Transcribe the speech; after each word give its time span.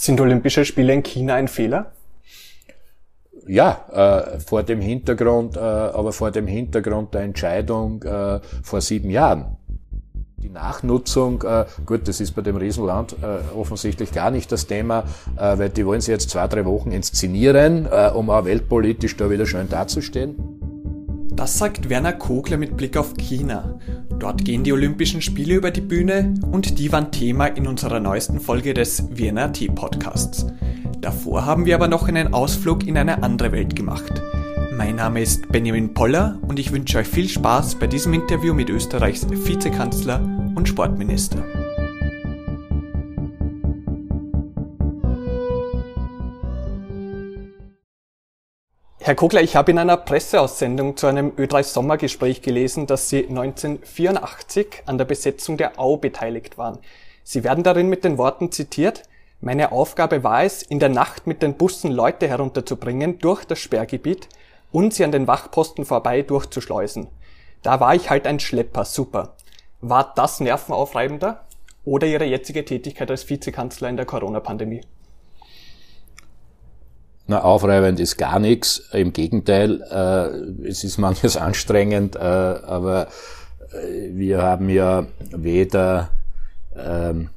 Sind 0.00 0.18
Olympische 0.18 0.64
Spiele 0.64 0.94
in 0.94 1.02
China 1.02 1.34
ein 1.34 1.46
Fehler? 1.46 1.92
Ja, 3.46 3.84
äh, 3.92 4.40
vor 4.40 4.62
dem 4.62 4.80
Hintergrund, 4.80 5.58
äh, 5.58 5.60
aber 5.60 6.14
vor 6.14 6.30
dem 6.30 6.46
Hintergrund 6.46 7.12
der 7.12 7.20
Entscheidung 7.20 8.02
äh, 8.04 8.40
vor 8.62 8.80
sieben 8.80 9.10
Jahren. 9.10 9.58
Die 10.38 10.48
Nachnutzung, 10.48 11.42
äh, 11.42 11.66
gut, 11.84 12.08
das 12.08 12.18
ist 12.22 12.32
bei 12.32 12.40
dem 12.40 12.56
Riesenland 12.56 13.14
äh, 13.20 13.54
offensichtlich 13.54 14.10
gar 14.10 14.30
nicht 14.30 14.50
das 14.50 14.66
Thema, 14.66 15.04
äh, 15.36 15.58
weil 15.58 15.68
die 15.68 15.84
wollen 15.84 16.00
sie 16.00 16.12
jetzt 16.12 16.30
zwei, 16.30 16.48
drei 16.48 16.64
Wochen 16.64 16.92
inszenieren, 16.92 17.84
äh, 17.84 18.10
um 18.14 18.30
auch 18.30 18.46
weltpolitisch 18.46 19.18
da 19.18 19.28
wieder 19.28 19.44
schön 19.44 19.68
dazustehen. 19.68 20.59
Das 21.40 21.56
sagt 21.56 21.88
Werner 21.88 22.12
Kogler 22.12 22.58
mit 22.58 22.76
Blick 22.76 22.98
auf 22.98 23.14
China. 23.16 23.78
Dort 24.18 24.44
gehen 24.44 24.62
die 24.62 24.74
Olympischen 24.74 25.22
Spiele 25.22 25.54
über 25.54 25.70
die 25.70 25.80
Bühne 25.80 26.34
und 26.52 26.78
die 26.78 26.92
waren 26.92 27.12
Thema 27.12 27.46
in 27.46 27.66
unserer 27.66 27.98
neuesten 27.98 28.40
Folge 28.40 28.74
des 28.74 29.04
Vienna 29.10 29.48
Tea 29.48 29.68
Podcasts. 29.68 30.44
Davor 31.00 31.46
haben 31.46 31.64
wir 31.64 31.76
aber 31.76 31.88
noch 31.88 32.06
einen 32.08 32.34
Ausflug 32.34 32.86
in 32.86 32.98
eine 32.98 33.22
andere 33.22 33.52
Welt 33.52 33.74
gemacht. 33.74 34.20
Mein 34.76 34.96
Name 34.96 35.22
ist 35.22 35.48
Benjamin 35.48 35.94
Poller 35.94 36.38
und 36.46 36.58
ich 36.58 36.72
wünsche 36.72 36.98
euch 36.98 37.08
viel 37.08 37.26
Spaß 37.26 37.76
bei 37.76 37.86
diesem 37.86 38.12
Interview 38.12 38.52
mit 38.52 38.68
Österreichs 38.68 39.26
Vizekanzler 39.30 40.20
und 40.54 40.68
Sportminister. 40.68 41.42
Herr 49.02 49.14
Kogler, 49.14 49.40
ich 49.40 49.56
habe 49.56 49.70
in 49.70 49.78
einer 49.78 49.96
Presseaussendung 49.96 50.94
zu 50.94 51.06
einem 51.06 51.30
Ö3-Sommergespräch 51.30 52.42
gelesen, 52.42 52.86
dass 52.86 53.08
Sie 53.08 53.26
1984 53.26 54.82
an 54.84 54.98
der 54.98 55.06
Besetzung 55.06 55.56
der 55.56 55.80
Au 55.80 55.96
beteiligt 55.96 56.58
waren. 56.58 56.80
Sie 57.24 57.42
werden 57.42 57.64
darin 57.64 57.88
mit 57.88 58.04
den 58.04 58.18
Worten 58.18 58.52
zitiert, 58.52 59.04
meine 59.40 59.72
Aufgabe 59.72 60.22
war 60.22 60.44
es, 60.44 60.62
in 60.62 60.80
der 60.80 60.90
Nacht 60.90 61.26
mit 61.26 61.40
den 61.40 61.54
Bussen 61.54 61.90
Leute 61.90 62.28
herunterzubringen 62.28 63.18
durch 63.18 63.46
das 63.46 63.58
Sperrgebiet 63.58 64.28
und 64.70 64.92
sie 64.92 65.04
an 65.04 65.12
den 65.12 65.26
Wachposten 65.26 65.86
vorbei 65.86 66.20
durchzuschleusen. 66.20 67.06
Da 67.62 67.80
war 67.80 67.94
ich 67.94 68.10
halt 68.10 68.26
ein 68.26 68.38
Schlepper, 68.38 68.84
super. 68.84 69.34
War 69.80 70.12
das 70.14 70.40
nervenaufreibender 70.40 71.46
oder 71.86 72.06
Ihre 72.06 72.26
jetzige 72.26 72.66
Tätigkeit 72.66 73.10
als 73.10 73.30
Vizekanzler 73.30 73.88
in 73.88 73.96
der 73.96 74.04
Corona-Pandemie? 74.04 74.82
Na, 77.30 77.42
aufreibend 77.42 78.00
ist 78.00 78.16
gar 78.16 78.40
nichts. 78.40 78.88
Im 78.92 79.12
Gegenteil, 79.12 79.82
äh, 79.82 80.66
es 80.66 80.82
ist 80.82 80.98
manches 80.98 81.36
anstrengend, 81.36 82.16
äh, 82.16 82.18
aber 82.18 83.06
äh, 83.72 84.10
wir 84.10 84.42
haben 84.42 84.68
ja 84.68 85.06
weder 85.30 86.10
ähm, 86.74 87.30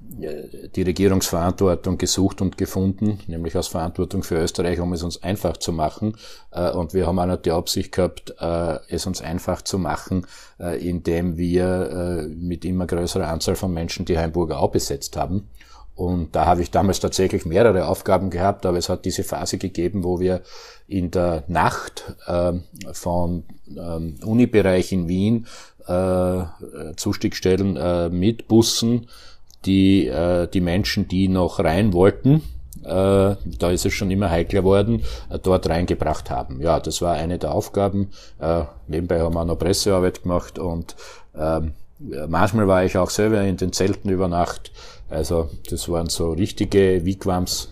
die 0.75 0.81
Regierungsverantwortung 0.81 1.99
gesucht 1.99 2.41
und 2.41 2.57
gefunden, 2.57 3.19
nämlich 3.27 3.55
aus 3.55 3.67
Verantwortung 3.67 4.23
für 4.23 4.41
Österreich, 4.41 4.79
um 4.79 4.93
es 4.93 5.03
uns 5.03 5.21
einfach 5.21 5.57
zu 5.57 5.71
machen. 5.71 6.17
Äh, 6.49 6.71
und 6.71 6.95
wir 6.95 7.05
haben 7.05 7.19
auch 7.19 7.27
noch 7.27 7.43
die 7.43 7.51
Absicht 7.51 7.91
gehabt, 7.91 8.33
äh, 8.39 8.79
es 8.89 9.05
uns 9.05 9.21
einfach 9.21 9.61
zu 9.61 9.77
machen, 9.77 10.25
indem 10.79 11.37
wir 11.37 12.29
mit 12.35 12.65
immer 12.65 12.87
größerer 12.87 13.27
Anzahl 13.27 13.55
von 13.55 13.73
Menschen 13.73 14.05
die 14.05 14.17
Heimburger 14.17 14.59
auch 14.59 14.71
besetzt 14.71 15.17
haben. 15.17 15.49
Und 15.95 16.35
da 16.35 16.45
habe 16.45 16.61
ich 16.61 16.71
damals 16.71 16.99
tatsächlich 16.99 17.45
mehrere 17.45 17.87
Aufgaben 17.87 18.29
gehabt, 18.29 18.65
aber 18.65 18.77
es 18.77 18.89
hat 18.89 19.05
diese 19.05 19.23
Phase 19.23 19.57
gegeben, 19.57 20.03
wo 20.03 20.19
wir 20.19 20.41
in 20.87 21.11
der 21.11 21.43
Nacht 21.47 22.15
von 22.93 23.43
ähm, 23.69 24.15
Unibereich 24.25 24.91
in 24.91 25.07
Wien 25.07 25.47
äh, 25.87 26.43
Zustiegstellen 26.95 27.77
äh, 27.77 28.09
mit 28.09 28.47
Bussen, 28.47 29.07
die 29.65 30.07
äh, 30.07 30.47
die 30.47 30.61
Menschen, 30.61 31.07
die 31.07 31.27
noch 31.27 31.59
rein 31.59 31.93
wollten, 31.93 32.41
äh, 32.83 32.85
da 32.85 33.71
ist 33.71 33.85
es 33.85 33.93
schon 33.93 34.11
immer 34.11 34.29
heikler 34.29 34.63
worden, 34.63 35.03
äh, 35.29 35.39
dort 35.39 35.69
reingebracht 35.69 36.29
haben. 36.29 36.61
Ja, 36.61 36.79
das 36.79 37.01
war 37.01 37.13
eine 37.13 37.37
der 37.37 37.53
Aufgaben. 37.53 38.09
Äh, 38.39 38.63
nebenbei 38.87 39.21
haben 39.21 39.35
wir 39.35 39.45
noch 39.45 39.57
Pressearbeit 39.57 40.23
gemacht 40.23 40.59
und 40.59 40.95
ähm, 41.35 41.73
manchmal 42.27 42.67
war 42.67 42.83
ich 42.83 42.97
auch 42.97 43.09
selber 43.09 43.41
in 43.41 43.57
den 43.57 43.71
Zelten 43.71 44.09
über 44.09 44.27
Nacht. 44.27 44.71
Also 45.13 45.49
das 45.69 45.87
waren 45.89 46.09
so 46.09 46.31
richtige 46.31 47.05
Wigwams 47.05 47.69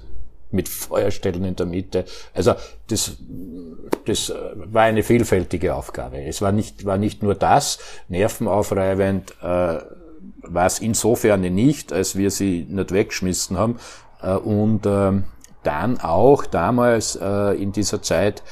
mit 0.52 0.70
Feuerstellen 0.70 1.46
in 1.46 1.56
der 1.56 1.66
Mitte. 1.66 2.06
Also 2.34 2.54
das, 2.88 3.18
das 4.06 4.34
war 4.56 4.84
eine 4.84 5.04
vielfältige 5.04 5.76
Aufgabe. 5.76 6.22
Es 6.24 6.42
war 6.42 6.52
nicht, 6.52 6.86
war 6.86 6.98
nicht 6.98 7.24
nur 7.24 7.36
das, 7.36 7.80
nervenaufreibend, 8.10 9.32
äh, 9.42 9.80
war 10.44 10.66
es 10.66 10.80
insofern 10.80 11.42
nicht, 11.42 11.94
als 11.94 12.18
wir 12.18 12.32
sie 12.32 12.66
nicht 12.70 12.92
weggeschmissen 12.92 13.58
haben. 13.58 13.80
Äh, 14.22 14.34
und 14.36 14.86
äh, 14.86 15.12
dann 15.64 16.00
auch 16.00 16.46
damals 16.46 17.16
äh, 17.16 17.54
in 17.62 17.72
dieser 17.72 18.02
Zeit 18.02 18.44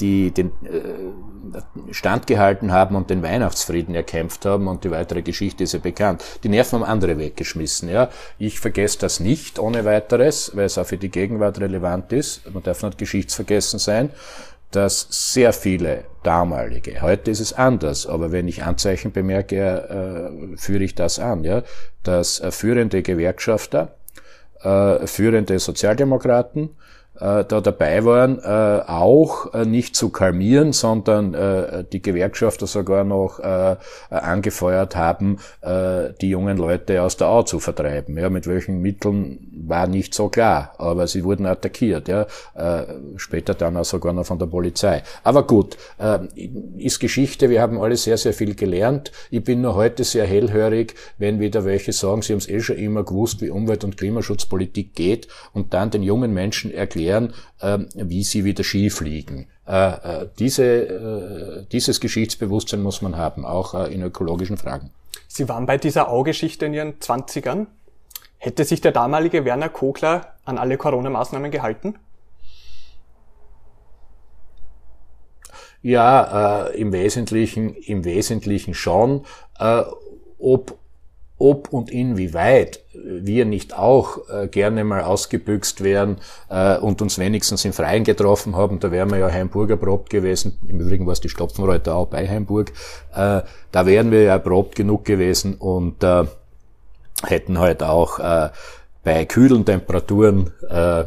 die 0.00 0.30
den 0.30 0.48
äh, 0.64 1.92
Stand 1.92 2.26
gehalten 2.26 2.72
haben 2.72 2.96
und 2.96 3.10
den 3.10 3.22
Weihnachtsfrieden 3.22 3.94
erkämpft 3.94 4.44
haben 4.44 4.68
und 4.68 4.84
die 4.84 4.90
weitere 4.90 5.22
Geschichte 5.22 5.64
ist 5.64 5.72
ja 5.72 5.78
bekannt. 5.78 6.22
Die 6.44 6.48
Nerven 6.48 6.80
haben 6.80 6.84
andere 6.84 7.18
weggeschmissen. 7.18 7.88
Ja, 7.88 8.10
ich 8.38 8.60
vergesse 8.60 8.98
das 9.00 9.20
nicht 9.20 9.58
ohne 9.58 9.84
weiteres, 9.84 10.52
weil 10.54 10.66
es 10.66 10.78
auch 10.78 10.86
für 10.86 10.98
die 10.98 11.10
Gegenwart 11.10 11.60
relevant 11.60 12.12
ist. 12.12 12.52
Man 12.52 12.62
darf 12.62 12.82
nicht 12.82 12.98
geschichtsvergessen 12.98 13.78
sein 13.78 14.10
dass 14.72 15.06
sehr 15.10 15.52
viele 15.52 16.04
damalige, 16.22 17.00
heute 17.00 17.30
ist 17.30 17.40
es 17.40 17.52
anders, 17.52 18.06
aber 18.06 18.32
wenn 18.32 18.48
ich 18.48 18.64
Anzeichen 18.64 19.12
bemerke, 19.12 19.56
äh, 19.56 20.56
führe 20.56 20.82
ich 20.82 20.94
das 20.94 21.18
an, 21.18 21.44
ja, 21.44 21.62
dass 22.02 22.40
äh, 22.40 22.50
führende 22.50 23.02
Gewerkschafter, 23.02 23.94
äh, 24.62 25.06
führende 25.06 25.58
Sozialdemokraten, 25.58 26.64
äh, 26.64 26.95
da 27.18 27.60
dabei 27.60 28.04
waren, 28.04 28.38
äh, 28.38 28.82
auch 28.86 29.54
äh, 29.54 29.64
nicht 29.64 29.96
zu 29.96 30.10
kalmieren, 30.10 30.72
sondern 30.72 31.34
äh, 31.34 31.84
die 31.90 32.02
Gewerkschafter 32.02 32.66
sogar 32.66 33.04
noch 33.04 33.38
äh, 33.38 33.76
angefeuert 34.10 34.96
haben, 34.96 35.38
äh, 35.62 36.10
die 36.20 36.30
jungen 36.30 36.58
Leute 36.58 37.02
aus 37.02 37.16
der 37.16 37.28
Au 37.28 37.42
zu 37.42 37.58
vertreiben. 37.58 38.18
Ja, 38.18 38.28
mit 38.28 38.46
welchen 38.46 38.82
Mitteln 38.82 39.38
war 39.66 39.86
nicht 39.86 40.14
so 40.14 40.28
klar, 40.28 40.74
aber 40.78 41.06
sie 41.06 41.24
wurden 41.24 41.46
attackiert. 41.46 42.08
Ja, 42.08 42.26
äh, 42.54 42.84
später 43.16 43.54
dann 43.54 43.76
auch 43.76 43.84
sogar 43.84 44.12
noch 44.12 44.26
von 44.26 44.38
der 44.38 44.46
Polizei. 44.46 45.02
Aber 45.24 45.46
gut, 45.46 45.76
äh, 45.98 46.18
ist 46.76 47.00
Geschichte. 47.00 47.48
Wir 47.48 47.62
haben 47.62 47.80
alle 47.80 47.96
sehr, 47.96 48.18
sehr 48.18 48.32
viel 48.32 48.54
gelernt. 48.54 49.10
Ich 49.30 49.42
bin 49.42 49.62
nur 49.62 49.74
heute 49.74 50.04
sehr 50.04 50.26
hellhörig, 50.26 50.94
wenn 51.18 51.40
wieder 51.40 51.64
welche 51.64 51.92
sagen, 51.92 52.22
sie 52.22 52.32
haben 52.32 52.38
es 52.38 52.48
eh 52.48 52.60
schon 52.60 52.76
immer 52.76 53.04
gewusst, 53.04 53.40
wie 53.40 53.50
Umwelt- 53.50 53.84
und 53.84 53.96
Klimaschutzpolitik 53.96 54.94
geht 54.94 55.28
und 55.52 55.72
dann 55.72 55.90
den 55.90 56.02
jungen 56.02 56.34
Menschen 56.34 56.72
erklären, 56.72 57.05
erklären, 57.06 57.34
ähm, 57.60 57.88
wie 57.94 58.24
sie 58.24 58.44
wieder 58.44 58.64
Ski 58.64 58.90
fliegen. 58.90 59.46
Äh, 59.66 60.22
äh, 60.22 60.28
diese, 60.38 60.64
äh, 60.64 61.66
dieses 61.70 62.00
Geschichtsbewusstsein 62.00 62.82
muss 62.82 63.02
man 63.02 63.16
haben, 63.16 63.44
auch 63.44 63.74
in 63.86 64.02
ökologischen 64.02 64.56
Fragen. 64.56 64.90
Sie 65.28 65.48
waren 65.48 65.66
bei 65.66 65.78
dieser 65.78 66.08
Augeschichte 66.08 66.66
in 66.66 66.74
Ihren 66.74 67.00
Zwanzigern. 67.00 67.66
Hätte 68.38 68.64
sich 68.64 68.80
der 68.80 68.92
damalige 68.92 69.44
Werner 69.44 69.68
Kogler 69.68 70.34
an 70.44 70.58
alle 70.58 70.76
Corona-Maßnahmen 70.76 71.50
gehalten? 71.50 71.96
Ja, 75.82 76.66
äh, 76.66 76.80
im 76.80 76.92
Wesentlichen, 76.92 77.74
im 77.74 78.04
Wesentlichen 78.04 78.74
schon. 78.74 79.24
Äh, 79.58 79.82
ob 80.38 80.78
ob 81.38 81.72
und 81.72 81.90
inwieweit 81.90 82.80
wir 82.94 83.44
nicht 83.44 83.76
auch 83.76 84.28
äh, 84.28 84.48
gerne 84.48 84.84
mal 84.84 85.02
ausgebüxt 85.02 85.84
wären 85.84 86.16
äh, 86.48 86.78
und 86.78 87.02
uns 87.02 87.18
wenigstens 87.18 87.64
im 87.64 87.72
Freien 87.72 88.04
getroffen 88.04 88.56
haben, 88.56 88.80
da 88.80 88.90
wären 88.90 89.10
wir 89.10 89.18
ja 89.18 89.30
Heimburger 89.30 89.74
erprobt 89.74 90.10
gewesen. 90.10 90.58
Im 90.66 90.80
Übrigen 90.80 91.06
war 91.06 91.12
es 91.12 91.20
die 91.20 91.28
Stopfenreuter 91.28 91.94
auch 91.94 92.06
bei 92.06 92.26
Heimburg. 92.26 92.72
Äh, 93.14 93.42
da 93.70 93.86
wären 93.86 94.10
wir 94.10 94.22
ja 94.22 94.32
erprobt 94.32 94.76
genug 94.76 95.04
gewesen 95.04 95.54
und 95.56 96.02
äh, 96.02 96.24
hätten 97.22 97.58
halt 97.58 97.82
auch 97.82 98.18
äh, 98.18 98.48
bei 99.04 99.24
kühlen 99.26 99.64
Temperaturen, 99.64 100.52
äh, 100.68 101.04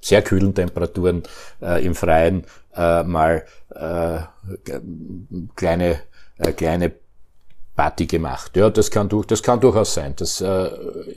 sehr 0.00 0.22
kühlen 0.22 0.54
Temperaturen 0.54 1.24
im 1.60 1.94
Freien 1.94 2.46
mal 2.74 3.44
kleine, 5.54 6.00
kleine 6.56 6.92
Party 7.80 8.04
gemacht. 8.04 8.58
Ja, 8.58 8.68
das 8.68 8.90
kann, 8.90 9.08
durch, 9.08 9.24
das 9.26 9.42
kann 9.42 9.58
durchaus 9.58 9.94
sein. 9.94 10.12
Das, 10.16 10.42
äh, 10.42 10.68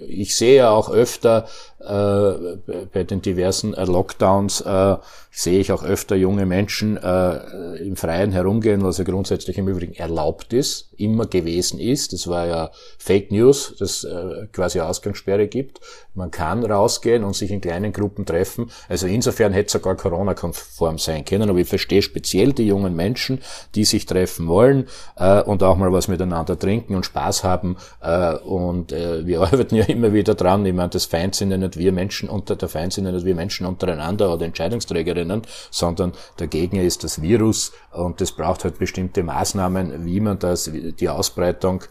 ich 0.08 0.34
sehe 0.38 0.56
ja 0.56 0.70
auch 0.70 0.90
öfter 0.90 1.46
bei 1.86 3.04
den 3.04 3.22
diversen 3.22 3.74
äh, 3.74 3.86
Lockdowns, 3.86 4.62
äh, 4.62 4.96
sehe 5.36 5.60
ich 5.60 5.72
auch 5.72 5.84
öfter 5.84 6.16
junge 6.16 6.46
Menschen 6.46 6.96
äh, 6.96 7.78
im 7.78 7.96
Freien 7.96 8.32
herumgehen, 8.32 8.84
was 8.84 9.00
ja 9.00 9.04
grundsätzlich 9.04 9.58
im 9.58 9.68
Übrigen 9.68 9.96
erlaubt 9.96 10.54
ist, 10.54 10.94
immer 10.96 11.26
gewesen 11.26 11.80
ist. 11.80 12.14
Das 12.14 12.28
war 12.28 12.46
ja 12.46 12.72
Fake 13.00 13.32
News, 13.32 13.76
das 13.80 14.04
äh, 14.04 14.48
quasi 14.52 14.80
Ausgangssperre 14.80 15.48
gibt. 15.48 15.80
Man 16.14 16.30
kann 16.30 16.64
rausgehen 16.64 17.24
und 17.24 17.36
sich 17.36 17.50
in 17.50 17.62
kleinen 17.62 17.92
Gruppen 17.92 18.28
treffen. 18.28 18.70
Also 18.88 19.08
insofern 19.08 19.54
hätte 19.54 19.66
es 19.68 19.72
sogar 19.72 19.96
Corona-konform 19.96 21.00
sein 21.00 21.26
können. 21.26 21.50
Aber 21.50 21.58
ich 21.58 21.68
verstehe 21.68 22.04
speziell 22.04 22.54
die 22.54 22.68
jungen 22.68 22.96
Menschen, 22.96 23.42
die 23.74 23.86
sich 23.86 24.06
treffen 24.06 24.48
wollen 24.48 24.88
äh, 25.18 25.42
und 25.42 25.64
auch 25.64 25.78
mal 25.78 25.92
was 25.92 26.08
miteinander 26.08 26.60
trinken 26.60 26.96
und 26.96 27.08
Spaß 27.08 27.44
haben. 27.44 27.78
Äh, 28.02 28.36
und 28.36 28.92
äh, 28.92 29.26
wir 29.26 29.42
arbeiten 29.52 29.76
ja 29.76 29.86
immer 29.86 30.14
wieder 30.14 30.36
dran. 30.36 30.64
Ich 30.68 30.74
meine, 30.74 30.90
das 30.90 31.06
Feindsinn 31.06 31.50
nicht 31.50 31.73
nicht 31.74 31.84
wir 31.84 31.92
Menschen 31.92 32.30
unter, 32.30 32.56
der 32.56 32.70
Feind 32.70 32.94
sind 32.94 33.12
nicht 33.12 33.26
wir 33.26 33.36
Menschen 33.36 33.66
untereinander 33.66 34.34
oder 34.34 34.46
Entscheidungsträgerinnen, 34.46 35.42
sondern 35.72 36.14
der 36.40 36.48
Gegner 36.48 36.82
ist 36.82 37.04
das 37.04 37.22
Virus 37.22 37.72
und 37.92 38.22
es 38.22 38.32
braucht 38.32 38.64
halt 38.64 38.80
bestimmte 38.80 39.24
Maßnahmen, 39.24 40.06
wie 40.06 40.20
man 40.20 40.40
das, 40.40 40.70
die 40.72 41.10
Ausbreitung 41.10 41.84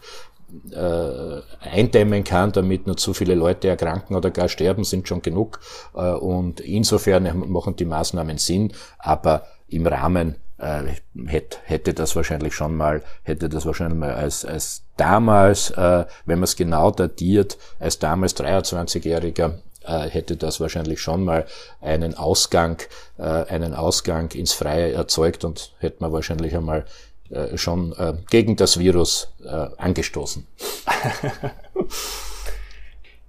äh, 0.71 1.41
eindämmen 1.61 2.23
kann, 2.23 2.51
damit 2.51 2.85
nicht 2.85 2.99
so 2.99 3.13
viele 3.13 3.35
Leute 3.35 3.69
erkranken 3.69 4.15
oder 4.15 4.29
gar 4.29 4.49
sterben, 4.49 4.83
sind 4.83 5.07
schon 5.07 5.21
genug. 5.21 5.59
Äh, 5.95 6.11
und 6.11 6.59
insofern 6.59 7.51
machen 7.51 7.75
die 7.75 7.85
Maßnahmen 7.85 8.37
Sinn, 8.37 8.71
aber 8.99 9.47
im 9.67 9.87
Rahmen 9.87 10.35
äh, 10.63 10.83
hätte, 11.25 11.57
hätte 11.63 11.93
das 11.93 12.15
wahrscheinlich 12.15 12.53
schon 12.53 12.75
mal, 12.75 13.01
hätte 13.23 13.49
das 13.49 13.65
wahrscheinlich 13.65 13.99
mal 13.99 14.13
als, 14.13 14.45
als 14.45 14.83
damals, 14.97 15.71
äh, 15.71 16.05
wenn 16.25 16.39
man 16.39 16.43
es 16.43 16.55
genau 16.55 16.91
datiert, 16.91 17.57
als 17.79 17.99
damals 17.99 18.35
23-Jähriger 18.37 19.59
äh, 19.85 20.09
hätte 20.09 20.35
das 20.37 20.59
wahrscheinlich 20.59 21.01
schon 21.01 21.23
mal 21.23 21.45
einen 21.81 22.15
Ausgang, 22.15 22.81
äh, 23.17 23.23
einen 23.23 23.73
Ausgang 23.73 24.31
ins 24.31 24.53
Freie 24.53 24.91
erzeugt 24.93 25.43
und 25.45 25.73
hätte 25.79 25.97
man 25.99 26.11
wahrscheinlich 26.11 26.55
einmal 26.55 26.85
äh, 27.29 27.57
schon 27.57 27.93
äh, 27.93 28.13
gegen 28.29 28.55
das 28.55 28.79
Virus 28.79 29.33
äh, 29.43 29.67
angestoßen. 29.77 30.45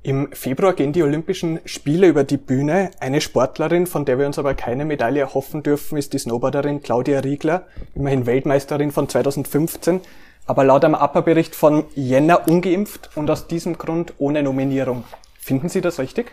Im 0.03 0.31
Februar 0.33 0.75
gehen 0.75 0.93
die 0.93 1.03
Olympischen 1.03 1.61
Spiele 1.65 2.09
über 2.09 2.25
die 2.25 2.37
Bühne. 2.37 2.91
Eine 3.01 3.23
Sportlerin, 3.23 3.87
von 3.87 4.05
der 4.05 4.19
wir 4.19 4.27
uns 4.27 4.39
aber 4.39 4.53
keine 4.53 4.85
Medaille 4.85 5.21
erhoffen 5.21 5.63
dürfen, 5.63 5.97
ist 5.97 6.13
die 6.13 6.19
Snowboarderin 6.19 6.83
Claudia 6.83 7.21
Riegler, 7.21 7.67
immerhin 7.95 8.27
Weltmeisterin 8.27 8.91
von 8.93 9.09
2015, 9.09 10.03
aber 10.45 10.65
laut 10.65 10.85
einem 10.85 10.95
APA-Bericht 10.95 11.55
von 11.55 11.87
Jänner 11.95 12.47
ungeimpft 12.47 13.13
und 13.15 13.31
aus 13.31 13.47
diesem 13.47 13.79
Grund 13.79 14.13
ohne 14.19 14.43
Nominierung. 14.43 15.05
Finden 15.45 15.69
Sie 15.69 15.83
das 15.83 15.99
richtig? 15.99 16.33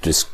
Das 0.00 0.28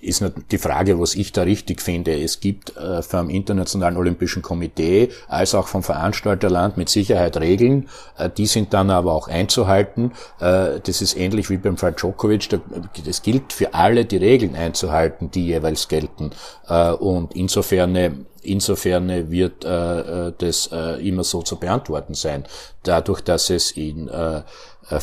ist 0.00 0.24
die 0.52 0.58
Frage, 0.58 1.00
was 1.00 1.16
ich 1.16 1.32
da 1.32 1.42
richtig 1.42 1.82
finde. 1.82 2.22
Es 2.22 2.38
gibt 2.38 2.76
äh, 2.76 3.02
vom 3.02 3.28
Internationalen 3.28 3.96
Olympischen 3.96 4.40
Komitee 4.40 5.08
als 5.26 5.56
auch 5.56 5.66
vom 5.66 5.82
Veranstalterland 5.82 6.76
mit 6.76 6.88
Sicherheit 6.88 7.36
Regeln. 7.38 7.88
Äh, 8.16 8.30
die 8.30 8.46
sind 8.46 8.74
dann 8.74 8.90
aber 8.90 9.12
auch 9.12 9.26
einzuhalten. 9.26 10.12
Äh, 10.38 10.78
das 10.80 11.02
ist 11.02 11.16
ähnlich 11.16 11.50
wie 11.50 11.56
beim 11.56 11.76
Fall 11.76 11.94
Djokovic. 11.94 12.48
Es 13.04 13.22
gilt 13.22 13.52
für 13.52 13.74
alle, 13.74 14.04
die 14.04 14.18
Regeln 14.18 14.54
einzuhalten, 14.54 15.32
die 15.32 15.46
jeweils 15.46 15.88
gelten. 15.88 16.30
Und 17.00 17.34
insofern 17.34 18.24
Insofern 18.40 19.30
wird 19.30 19.64
das 19.64 20.70
immer 21.02 21.24
so 21.24 21.42
zu 21.42 21.56
beantworten 21.56 22.14
sein. 22.14 22.44
Dadurch, 22.82 23.20
dass 23.20 23.50
es 23.50 23.72
in 23.72 24.08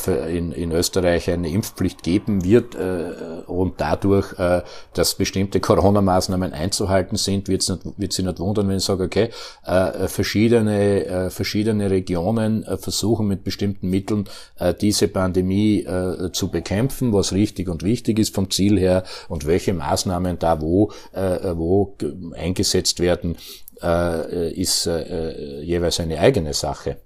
in, 0.07 0.51
in 0.51 0.71
Österreich 0.71 1.29
eine 1.29 1.49
Impfpflicht 1.49 2.03
geben 2.03 2.43
wird 2.43 2.75
äh, 2.75 3.11
und 3.47 3.79
dadurch, 3.79 4.37
äh, 4.39 4.61
dass 4.93 5.15
bestimmte 5.15 5.59
Corona-Maßnahmen 5.59 6.53
einzuhalten 6.53 7.17
sind, 7.17 7.47
nicht, 7.47 7.69
wird 7.97 8.13
sie 8.13 8.23
nicht 8.23 8.39
wundern, 8.39 8.67
wenn 8.67 8.77
ich 8.77 8.83
sage, 8.83 9.03
okay, 9.03 9.29
äh, 9.65 10.07
verschiedene, 10.07 11.05
äh, 11.05 11.29
verschiedene 11.29 11.89
Regionen 11.89 12.63
äh, 12.63 12.77
versuchen 12.77 13.27
mit 13.27 13.43
bestimmten 13.43 13.89
Mitteln 13.89 14.25
äh, 14.59 14.73
diese 14.73 15.07
Pandemie 15.07 15.83
äh, 15.83 16.31
zu 16.31 16.49
bekämpfen, 16.49 17.13
was 17.13 17.33
richtig 17.33 17.69
und 17.69 17.83
wichtig 17.83 18.19
ist 18.19 18.33
vom 18.33 18.49
Ziel 18.49 18.79
her 18.79 19.03
und 19.29 19.45
welche 19.45 19.73
Maßnahmen 19.73 20.39
da 20.39 20.61
wo, 20.61 20.91
äh, 21.13 21.55
wo 21.55 21.95
eingesetzt 22.35 22.99
werden, 22.99 23.37
äh, 23.81 24.51
ist 24.53 24.87
äh, 24.87 25.61
jeweils 25.61 25.99
eine 25.99 26.19
eigene 26.19 26.53
Sache. 26.53 26.97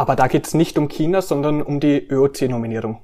Aber 0.00 0.16
da 0.16 0.28
geht 0.28 0.46
es 0.46 0.54
nicht 0.54 0.78
um 0.78 0.88
China, 0.88 1.20
sondern 1.20 1.60
um 1.60 1.78
die 1.78 2.08
ÖOC-Nominierung. 2.08 3.02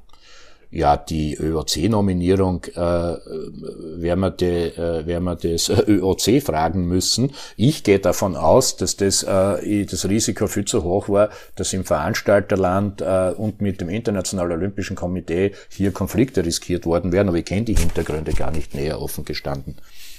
Ja, 0.70 0.96
die 0.96 1.36
ÖOC-Nominierung 1.36 2.64
äh, 2.74 2.78
werden, 2.80 4.20
wir 4.22 4.30
de, 4.30 4.70
äh, 4.70 5.06
werden 5.06 5.24
wir 5.24 5.34
das 5.36 5.68
ÖOC 5.86 6.40
fragen 6.42 6.88
müssen. 6.88 7.32
Ich 7.58 7.84
gehe 7.84 7.98
davon 7.98 8.34
aus, 8.34 8.76
dass 8.76 8.96
das, 8.96 9.22
äh, 9.24 9.84
das 9.84 10.08
Risiko 10.08 10.46
viel 10.46 10.64
zu 10.64 10.84
hoch 10.84 11.10
war, 11.10 11.28
dass 11.54 11.74
im 11.74 11.84
Veranstalterland 11.84 13.02
äh, 13.02 13.34
und 13.36 13.60
mit 13.60 13.82
dem 13.82 13.90
Internationalen 13.90 14.52
Olympischen 14.52 14.96
Komitee 14.96 15.52
hier 15.68 15.92
Konflikte 15.92 16.46
riskiert 16.46 16.86
worden 16.86 17.12
wären, 17.12 17.28
aber 17.28 17.36
ich 17.36 17.44
kenne 17.44 17.66
die 17.66 17.76
Hintergründe 17.76 18.32
gar 18.32 18.52
nicht 18.52 18.74
näher 18.74 19.02
offen 19.02 19.26
gestanden. 19.26 19.76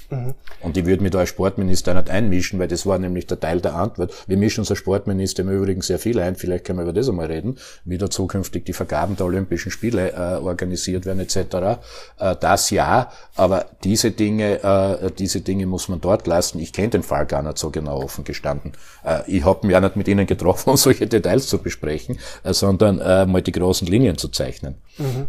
Mhm. 0.09 0.35
Und 0.61 0.77
ich 0.77 0.85
würde 0.85 1.03
mich 1.03 1.11
da 1.11 1.19
als 1.19 1.29
Sportminister 1.29 1.93
nicht 1.93 2.09
einmischen, 2.09 2.59
weil 2.59 2.67
das 2.67 2.85
war 2.85 2.97
nämlich 2.97 3.27
der 3.27 3.39
Teil 3.39 3.59
der 3.59 3.75
Antwort. 3.75 4.13
Wir 4.27 4.37
mischen 4.37 4.61
uns 4.61 4.69
als 4.69 4.79
Sportminister 4.79 5.43
im 5.43 5.49
Übrigen 5.49 5.81
sehr 5.81 5.99
viel 5.99 6.19
ein, 6.19 6.35
vielleicht 6.35 6.65
können 6.65 6.79
wir 6.79 6.83
über 6.83 6.93
das 6.93 7.09
einmal 7.09 7.27
reden, 7.27 7.57
wie 7.83 7.97
da 7.97 8.09
zukünftig 8.09 8.65
die 8.65 8.73
Vergaben 8.73 9.17
der 9.17 9.25
Olympischen 9.25 9.71
Spiele 9.71 10.13
äh, 10.13 10.37
organisiert 10.41 11.05
werden 11.05 11.19
etc. 11.19 11.79
Äh, 12.19 12.35
das 12.39 12.69
ja, 12.69 13.11
aber 13.35 13.65
diese 13.83 14.11
Dinge, 14.11 14.63
äh, 14.63 15.11
diese 15.11 15.41
Dinge 15.41 15.65
muss 15.65 15.89
man 15.89 15.99
dort 15.99 16.25
lassen. 16.25 16.59
Ich 16.59 16.71
kenne 16.71 16.89
den 16.89 17.03
Fall 17.03 17.25
gar 17.25 17.43
nicht 17.43 17.57
so 17.57 17.69
genau 17.69 18.01
offen 18.01 18.23
gestanden. 18.23 18.71
Äh, 19.03 19.19
ich 19.27 19.43
habe 19.43 19.67
mich 19.67 19.73
ja 19.73 19.81
nicht 19.81 19.97
mit 19.97 20.07
Ihnen 20.07 20.25
getroffen, 20.25 20.69
um 20.71 20.77
solche 20.77 21.07
Details 21.07 21.47
zu 21.47 21.57
besprechen, 21.57 22.17
äh, 22.43 22.53
sondern 22.53 22.99
äh, 22.99 23.25
mal 23.25 23.41
die 23.41 23.51
großen 23.51 23.87
Linien 23.87 24.17
zu 24.17 24.29
zeichnen. 24.29 24.75
Mhm. 24.97 25.27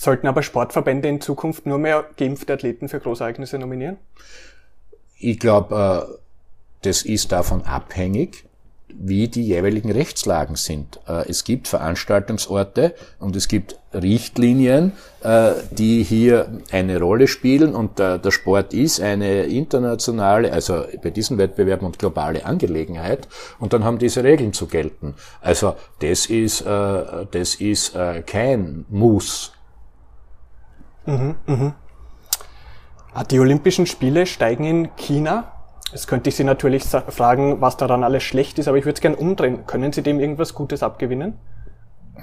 Sollten 0.00 0.28
aber 0.28 0.42
Sportverbände 0.42 1.08
in 1.08 1.20
Zukunft 1.20 1.66
nur 1.66 1.76
mehr 1.76 2.06
geimpfte 2.16 2.54
Athleten 2.54 2.88
für 2.88 3.00
Großereignisse 3.00 3.58
nominieren? 3.58 3.98
Ich 5.18 5.38
glaube, 5.38 6.08
äh, 6.08 6.18
das 6.80 7.02
ist 7.02 7.32
davon 7.32 7.64
abhängig, 7.64 8.46
wie 8.88 9.28
die 9.28 9.42
jeweiligen 9.42 9.92
Rechtslagen 9.92 10.56
sind. 10.56 11.00
Äh, 11.06 11.28
es 11.28 11.44
gibt 11.44 11.68
Veranstaltungsorte 11.68 12.94
und 13.18 13.36
es 13.36 13.46
gibt 13.46 13.78
Richtlinien, 13.92 14.92
äh, 15.22 15.50
die 15.70 16.02
hier 16.02 16.62
eine 16.70 16.98
Rolle 16.98 17.28
spielen 17.28 17.74
und 17.74 17.98
der 17.98 18.30
Sport 18.30 18.72
ist 18.72 19.02
eine 19.02 19.42
internationale, 19.42 20.50
also 20.50 20.84
bei 21.02 21.10
diesen 21.10 21.36
Wettbewerben 21.36 21.86
und 21.86 21.98
globale 21.98 22.46
Angelegenheit 22.46 23.28
und 23.58 23.74
dann 23.74 23.84
haben 23.84 23.98
diese 23.98 24.24
Regeln 24.24 24.54
zu 24.54 24.66
gelten. 24.66 25.12
Also 25.42 25.74
das 25.98 26.24
ist, 26.24 26.64
das 26.64 27.54
ist 27.56 27.94
kein 28.24 28.86
Muss 28.88 29.52
Mhm, 31.06 31.36
mhm. 31.46 31.72
Ah, 33.12 33.24
die 33.24 33.40
Olympischen 33.40 33.86
Spiele 33.86 34.26
steigen 34.26 34.64
in 34.64 34.96
China. 34.96 35.52
Jetzt 35.92 36.06
könnte 36.06 36.30
ich 36.30 36.36
Sie 36.36 36.44
natürlich 36.44 36.84
fragen, 36.84 37.60
was 37.60 37.76
daran 37.76 38.04
alles 38.04 38.22
schlecht 38.22 38.58
ist, 38.58 38.68
aber 38.68 38.78
ich 38.78 38.84
würde 38.84 38.94
es 38.94 39.00
gerne 39.00 39.16
umdrehen. 39.16 39.66
Können 39.66 39.92
Sie 39.92 40.02
dem 40.02 40.20
irgendwas 40.20 40.54
Gutes 40.54 40.82
abgewinnen? 40.84 41.34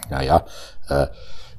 Naja, 0.10 0.46
äh, 0.88 1.08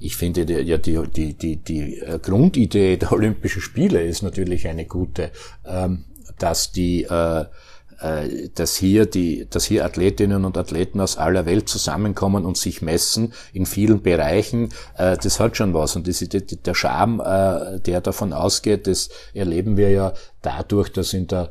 ich 0.00 0.16
finde 0.16 0.42
ja 0.62 0.78
die, 0.78 1.02
die, 1.08 1.34
die, 1.34 1.56
die 1.56 1.98
äh, 1.98 2.18
Grundidee 2.18 2.96
der 2.96 3.12
Olympischen 3.12 3.60
Spiele 3.60 4.02
ist 4.02 4.22
natürlich 4.22 4.66
eine 4.68 4.86
gute, 4.86 5.32
ähm, 5.66 6.04
dass 6.38 6.72
die 6.72 7.02
äh, 7.02 7.44
dass 8.54 8.76
hier 8.76 9.06
die, 9.06 9.46
dass 9.50 9.64
hier 9.64 9.84
Athletinnen 9.84 10.44
und 10.44 10.56
Athleten 10.56 11.00
aus 11.00 11.18
aller 11.18 11.46
Welt 11.46 11.68
zusammenkommen 11.68 12.44
und 12.44 12.56
sich 12.56 12.80
messen 12.82 13.32
in 13.52 13.66
vielen 13.66 14.02
Bereichen, 14.02 14.70
äh, 14.96 15.16
das 15.16 15.40
hat 15.40 15.56
schon 15.56 15.74
was. 15.74 15.96
Und 15.96 16.06
das 16.06 16.18
der 16.20 16.74
Charme, 16.74 17.20
äh, 17.20 17.80
der 17.80 18.00
davon 18.00 18.32
ausgeht, 18.32 18.86
das 18.86 19.08
erleben 19.34 19.76
wir 19.76 19.90
ja 19.90 20.12
dadurch, 20.42 20.92
dass 20.92 21.12
in 21.12 21.26
der 21.26 21.50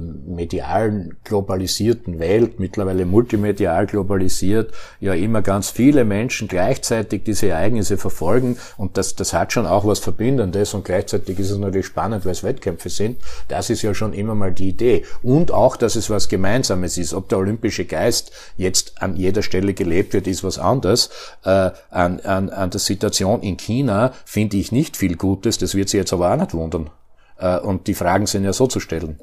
medialen 0.00 1.16
globalisierten 1.24 2.18
Welt, 2.18 2.60
mittlerweile 2.60 3.06
multimedial 3.06 3.86
globalisiert, 3.86 4.72
ja 5.00 5.14
immer 5.14 5.42
ganz 5.42 5.70
viele 5.70 6.04
Menschen 6.04 6.48
gleichzeitig 6.48 7.24
diese 7.24 7.48
Ereignisse 7.48 7.96
verfolgen 7.96 8.56
und 8.76 8.96
das, 8.96 9.14
das 9.16 9.32
hat 9.32 9.52
schon 9.52 9.66
auch 9.66 9.86
was 9.86 9.98
Verbindendes 9.98 10.74
und 10.74 10.84
gleichzeitig 10.84 11.38
ist 11.38 11.50
es 11.50 11.58
natürlich 11.58 11.86
spannend, 11.86 12.24
weil 12.24 12.32
es 12.32 12.42
Wettkämpfe 12.42 12.88
sind. 12.88 13.18
Das 13.48 13.70
ist 13.70 13.82
ja 13.82 13.94
schon 13.94 14.12
immer 14.12 14.34
mal 14.34 14.52
die 14.52 14.68
Idee. 14.68 15.04
Und 15.22 15.52
auch, 15.52 15.76
dass 15.76 15.96
es 15.96 16.10
was 16.10 16.28
Gemeinsames 16.28 16.98
ist. 16.98 17.14
Ob 17.14 17.28
der 17.28 17.38
olympische 17.38 17.84
Geist 17.84 18.32
jetzt 18.56 19.02
an 19.02 19.16
jeder 19.16 19.42
Stelle 19.42 19.74
gelebt 19.74 20.12
wird, 20.12 20.26
ist 20.26 20.44
was 20.44 20.58
anderes. 20.58 21.10
Äh, 21.44 21.70
an, 21.90 22.20
an, 22.20 22.50
an 22.50 22.70
der 22.70 22.80
Situation 22.80 23.42
in 23.42 23.56
China 23.56 24.12
finde 24.24 24.56
ich 24.56 24.72
nicht 24.72 24.96
viel 24.96 25.16
Gutes, 25.16 25.58
das 25.58 25.74
wird 25.74 25.88
Sie 25.88 25.96
jetzt 25.96 26.12
aber 26.12 26.32
auch 26.32 26.36
nicht 26.36 26.54
wundern. 26.54 26.90
Äh, 27.38 27.58
und 27.58 27.86
die 27.86 27.94
Fragen 27.94 28.26
sind 28.26 28.44
ja 28.44 28.52
so 28.52 28.66
zu 28.66 28.80
stellen. 28.80 29.18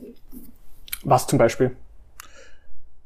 Was 1.05 1.27
zum 1.27 1.38
Beispiel? 1.38 1.75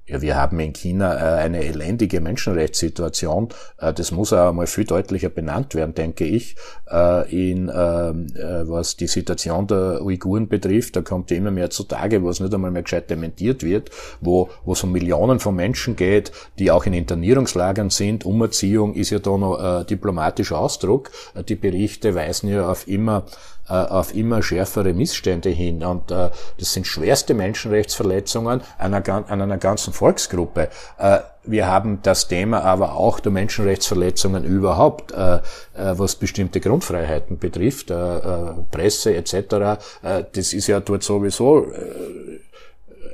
Ja, 0.09 0.21
wir 0.21 0.35
haben 0.37 0.59
in 0.59 0.73
China 0.73 1.13
äh, 1.15 1.41
eine 1.41 1.63
elendige 1.63 2.19
Menschenrechtssituation. 2.19 3.49
Äh, 3.77 3.93
das 3.93 4.11
muss 4.11 4.33
auch 4.33 4.51
mal 4.53 4.65
viel 4.65 4.85
deutlicher 4.85 5.29
benannt 5.29 5.75
werden, 5.75 5.93
denke 5.93 6.25
ich. 6.25 6.55
Äh, 6.89 7.29
in 7.29 7.71
ähm, 7.71 8.27
was 8.33 8.95
die 8.97 9.05
Situation 9.05 9.67
der 9.67 10.01
Uiguren 10.01 10.47
betrifft, 10.47 10.95
da 10.95 11.01
kommt 11.01 11.29
immer 11.31 11.51
mehr 11.51 11.69
zutage, 11.69 12.23
wo 12.23 12.29
es 12.29 12.39
nicht 12.39 12.53
einmal 12.53 12.71
mehr 12.71 12.81
gescheit 12.81 13.09
dementiert 13.09 13.61
wird, 13.61 13.91
wo 14.19 14.49
wo 14.65 14.73
es 14.73 14.83
um 14.83 14.91
Millionen 14.91 15.39
von 15.39 15.55
Menschen 15.55 15.95
geht, 15.95 16.31
die 16.57 16.71
auch 16.71 16.85
in 16.85 16.93
Internierungslagern 16.93 17.91
sind. 17.91 18.25
Umerziehung 18.25 18.95
ist 18.95 19.11
ja 19.11 19.19
da 19.19 19.37
noch 19.37 19.83
diplomatischer 19.83 20.57
Ausdruck. 20.57 21.11
Die 21.47 21.55
Berichte 21.55 22.15
weisen 22.15 22.49
ja 22.49 22.69
auf 22.69 22.87
immer 22.87 23.25
äh, 23.69 23.73
auf 23.73 24.15
immer 24.15 24.41
schärfere 24.41 24.93
Missstände 24.93 25.49
hin. 25.49 25.83
Und 25.83 26.11
äh, 26.11 26.29
das 26.57 26.73
sind 26.73 26.87
schwerste 26.87 27.33
Menschenrechtsverletzungen 27.33 28.61
einer, 28.77 29.07
an 29.07 29.41
einer 29.41 29.57
ganzen 29.57 29.93
Volksgruppe. 29.93 30.69
Äh, 30.97 31.19
wir 31.43 31.67
haben 31.67 31.99
das 32.03 32.27
Thema 32.27 32.63
aber 32.63 32.95
auch 32.95 33.19
der 33.19 33.31
Menschenrechtsverletzungen 33.31 34.43
überhaupt, 34.43 35.11
äh, 35.11 35.35
äh, 35.35 35.39
was 35.73 36.15
bestimmte 36.15 36.59
Grundfreiheiten 36.59 37.39
betrifft, 37.39 37.91
äh, 37.91 38.17
äh 38.17 38.53
Presse 38.71 39.15
etc. 39.15 39.33
Äh, 39.33 40.23
das 40.33 40.53
ist 40.53 40.67
ja 40.67 40.79
dort 40.79 41.03
sowieso 41.03 41.65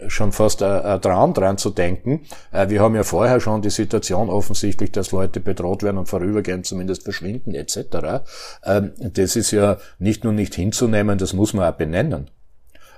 schon 0.08 0.32
fast 0.32 0.62
ein, 0.64 1.02
Traum 1.02 1.34
dran 1.34 1.58
zu 1.58 1.70
denken. 1.70 2.22
Wir 2.68 2.82
haben 2.82 2.96
ja 2.96 3.04
vorher 3.04 3.40
schon 3.40 3.62
die 3.62 3.70
Situation 3.70 4.30
offensichtlich, 4.30 4.92
dass 4.92 5.12
Leute 5.12 5.40
bedroht 5.40 5.84
werden 5.84 5.98
und 5.98 6.08
vorübergehend 6.08 6.66
zumindest 6.66 7.04
verschwinden 7.04 7.54
etc. 7.54 8.24
Ähm, 8.66 8.92
das 8.98 9.36
ist 9.36 9.52
ja 9.52 9.78
nicht 10.00 10.24
nur 10.24 10.34
nicht 10.34 10.56
hinzunehmen, 10.56 11.18
das 11.18 11.34
muss 11.34 11.54
man 11.54 11.72
auch 11.72 11.78
benennen. 11.78 12.30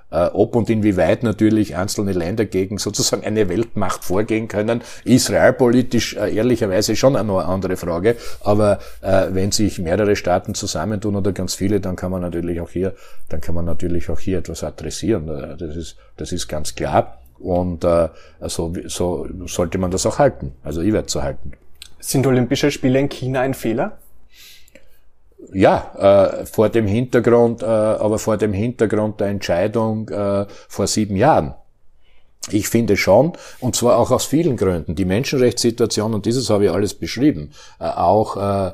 Äh, 0.10 0.28
ob 0.34 0.56
und 0.56 0.70
inwieweit 0.70 1.24
natürlich 1.24 1.76
einzelne 1.76 2.14
Länder 2.14 2.46
gegen 2.46 2.78
sozusagen 2.78 3.26
eine 3.26 3.50
Weltmacht 3.50 4.06
vorgehen 4.06 4.48
können, 4.48 4.82
ist 5.04 5.30
realpolitisch 5.30 6.16
äh, 6.16 6.34
ehrlicherweise 6.34 6.96
schon 6.96 7.16
eine 7.16 7.34
andere 7.44 7.76
Frage. 7.76 8.16
Aber 8.42 8.80
äh, 9.02 9.28
wenn 9.32 9.52
sich 9.52 9.80
mehrere 9.80 10.16
Staaten 10.16 10.54
zusammentun 10.54 11.16
oder 11.16 11.34
ganz 11.34 11.56
viele, 11.56 11.82
dann 11.82 11.96
kann 11.98 12.12
man 12.12 12.22
natürlich 12.22 12.62
auch 12.62 12.70
hier, 12.70 12.94
dann 13.30 13.42
kann 13.42 13.56
man 13.56 13.66
natürlich 13.66 14.10
auch 14.10 14.20
hier 14.20 14.40
etwas 14.40 14.64
adressieren. 14.64 15.28
Äh, 15.28 15.58
das 15.58 15.76
ist, 15.76 15.98
das 16.16 16.32
ist 16.32 16.48
ganz 16.48 16.74
klar. 16.76 17.20
Und 17.40 17.84
äh, 17.84 18.10
so, 18.42 18.74
so 18.86 19.28
sollte 19.46 19.78
man 19.78 19.92
das 19.92 20.06
auch 20.06 20.20
halten. 20.20 20.54
Also 20.64 20.82
ich 20.82 20.94
werde 20.94 21.08
es 21.08 21.12
so 21.12 21.22
halten. 21.22 21.52
Sind 22.00 22.26
Olympische 22.26 22.72
Spiele 22.72 23.00
in 23.00 23.10
China 23.10 23.42
ein 23.42 23.54
Fehler? 23.54 23.98
Ja, 25.54 26.40
äh, 26.42 26.46
vor 26.46 26.70
dem 26.70 26.88
Hintergrund, 26.88 27.62
äh, 27.62 27.66
aber 27.66 28.20
vor 28.20 28.38
dem 28.38 28.54
Hintergrund 28.54 29.20
der 29.20 29.28
Entscheidung 29.28 30.10
äh, 30.10 30.46
vor 30.68 30.88
sieben 30.88 31.16
Jahren. 31.16 31.54
Ich 32.50 32.70
finde 32.70 32.96
schon, 32.96 33.34
und 33.60 33.76
zwar 33.76 33.98
auch 33.98 34.12
aus 34.12 34.26
vielen 34.26 34.56
Gründen, 34.56 34.96
die 34.96 35.06
Menschenrechtssituation, 35.06 36.14
und 36.14 36.26
dieses 36.26 36.50
habe 36.50 36.66
ich 36.66 36.72
alles 36.72 36.94
beschrieben, 36.94 37.52
äh, 37.80 37.86
auch, 37.86 38.38
äh, 38.38 38.68
äh 38.68 38.74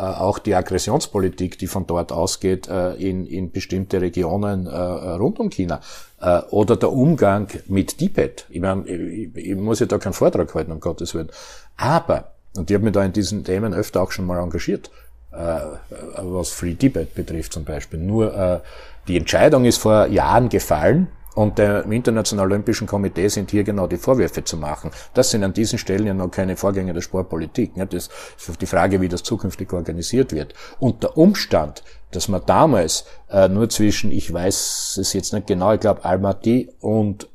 auch 0.00 0.38
die 0.38 0.54
Aggressionspolitik, 0.54 1.58
die 1.58 1.66
von 1.66 1.86
dort 1.86 2.12
ausgeht 2.12 2.68
äh, 2.68 2.94
in, 2.94 3.26
in 3.26 3.50
bestimmte 3.50 4.00
Regionen 4.00 4.66
äh, 4.66 4.76
rund 4.76 5.40
um 5.40 5.50
China, 5.50 5.80
äh, 6.20 6.40
oder 6.50 6.76
der 6.76 6.92
Umgang 6.92 7.48
mit 7.66 7.98
Tibet. 7.98 8.46
Ich, 8.50 8.60
meine, 8.60 8.86
ich, 8.86 9.34
ich 9.34 9.56
muss 9.56 9.80
ja 9.80 9.86
da 9.86 9.98
keinen 9.98 10.12
Vortrag 10.12 10.54
halten, 10.54 10.72
um 10.72 10.80
Gottes 10.80 11.14
Willen. 11.14 11.30
Aber, 11.76 12.32
und 12.56 12.70
ich 12.70 12.74
habe 12.74 12.84
mich 12.84 12.92
da 12.92 13.04
in 13.04 13.12
diesen 13.12 13.42
Themen 13.42 13.72
öfter 13.72 14.02
auch 14.02 14.12
schon 14.12 14.26
mal 14.26 14.38
engagiert, 14.38 14.90
was 15.36 16.50
Free 16.50 16.74
Tibet 16.74 17.14
betrifft 17.14 17.52
zum 17.52 17.64
Beispiel. 17.64 17.98
Nur 17.98 18.34
äh, 18.34 18.60
die 19.08 19.16
Entscheidung 19.16 19.64
ist 19.64 19.78
vor 19.78 20.06
Jahren 20.06 20.48
gefallen 20.48 21.08
und 21.34 21.58
dem 21.58 21.90
Internationalen 21.90 22.52
Olympischen 22.52 22.86
Komitee 22.86 23.28
sind 23.28 23.50
hier 23.50 23.64
genau 23.64 23.86
die 23.86 23.96
Vorwürfe 23.96 24.44
zu 24.44 24.56
machen. 24.56 24.90
Das 25.14 25.30
sind 25.30 25.42
an 25.42 25.52
diesen 25.52 25.78
Stellen 25.78 26.06
ja 26.06 26.14
noch 26.14 26.30
keine 26.30 26.56
Vorgänge 26.56 26.92
der 26.92 27.00
Sportpolitik. 27.00 27.72
Das 27.74 28.08
ist 28.48 28.60
die 28.60 28.66
Frage, 28.66 29.00
wie 29.00 29.08
das 29.08 29.22
zukünftig 29.22 29.72
organisiert 29.72 30.32
wird. 30.32 30.54
Und 30.78 31.02
der 31.02 31.18
Umstand, 31.18 31.82
dass 32.12 32.28
man 32.28 32.42
damals 32.46 33.04
äh, 33.28 33.48
nur 33.48 33.68
zwischen, 33.68 34.12
ich 34.12 34.32
weiß 34.32 34.98
es 35.00 35.12
jetzt 35.12 35.32
nicht 35.32 35.48
genau, 35.48 35.72
ich 35.72 35.80
glaube 35.80 36.04
Almaty 36.04 36.70
und 36.80 37.28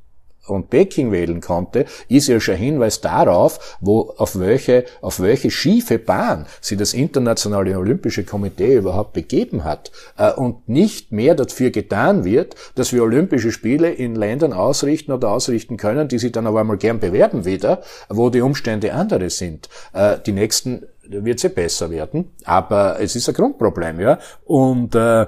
und 0.49 0.69
Peking 0.69 1.11
wählen 1.11 1.41
konnte, 1.41 1.85
ist 2.07 2.27
ja 2.27 2.39
schon 2.39 2.55
Hinweis 2.55 3.01
darauf, 3.01 3.77
wo, 3.79 4.13
auf 4.17 4.39
welche, 4.39 4.85
auf 5.01 5.19
welche 5.19 5.51
schiefe 5.51 5.99
Bahn 5.99 6.45
sie 6.61 6.77
das 6.77 6.93
Internationale 6.93 7.77
Olympische 7.77 8.23
Komitee 8.23 8.75
überhaupt 8.75 9.13
begeben 9.13 9.63
hat, 9.63 9.91
äh, 10.17 10.31
und 10.31 10.67
nicht 10.67 11.11
mehr 11.11 11.35
dafür 11.35 11.69
getan 11.69 12.23
wird, 12.23 12.55
dass 12.75 12.93
wir 12.93 13.03
Olympische 13.03 13.51
Spiele 13.51 13.91
in 13.91 14.15
Ländern 14.15 14.53
ausrichten 14.53 15.11
oder 15.11 15.29
ausrichten 15.29 15.77
können, 15.77 16.07
die 16.07 16.19
sie 16.19 16.31
dann 16.31 16.47
aber 16.47 16.61
einmal 16.61 16.77
gern 16.77 16.99
bewerben 16.99 17.45
wieder, 17.45 17.81
wo 18.09 18.29
die 18.29 18.41
Umstände 18.41 18.93
andere 18.93 19.29
sind. 19.29 19.69
Äh, 19.93 20.17
die 20.25 20.31
nächsten 20.31 20.83
wird 21.03 21.39
sie 21.39 21.49
besser 21.49 21.89
werden, 21.89 22.31
aber 22.45 22.99
es 22.99 23.15
ist 23.15 23.27
ein 23.27 23.35
Grundproblem, 23.35 23.99
ja, 23.99 24.19
und, 24.45 24.95
äh, 24.95 25.25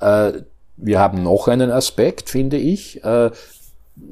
äh, 0.00 0.42
wir 0.82 0.98
haben 0.98 1.22
noch 1.22 1.46
einen 1.48 1.70
Aspekt, 1.70 2.30
finde 2.30 2.56
ich. 2.56 3.02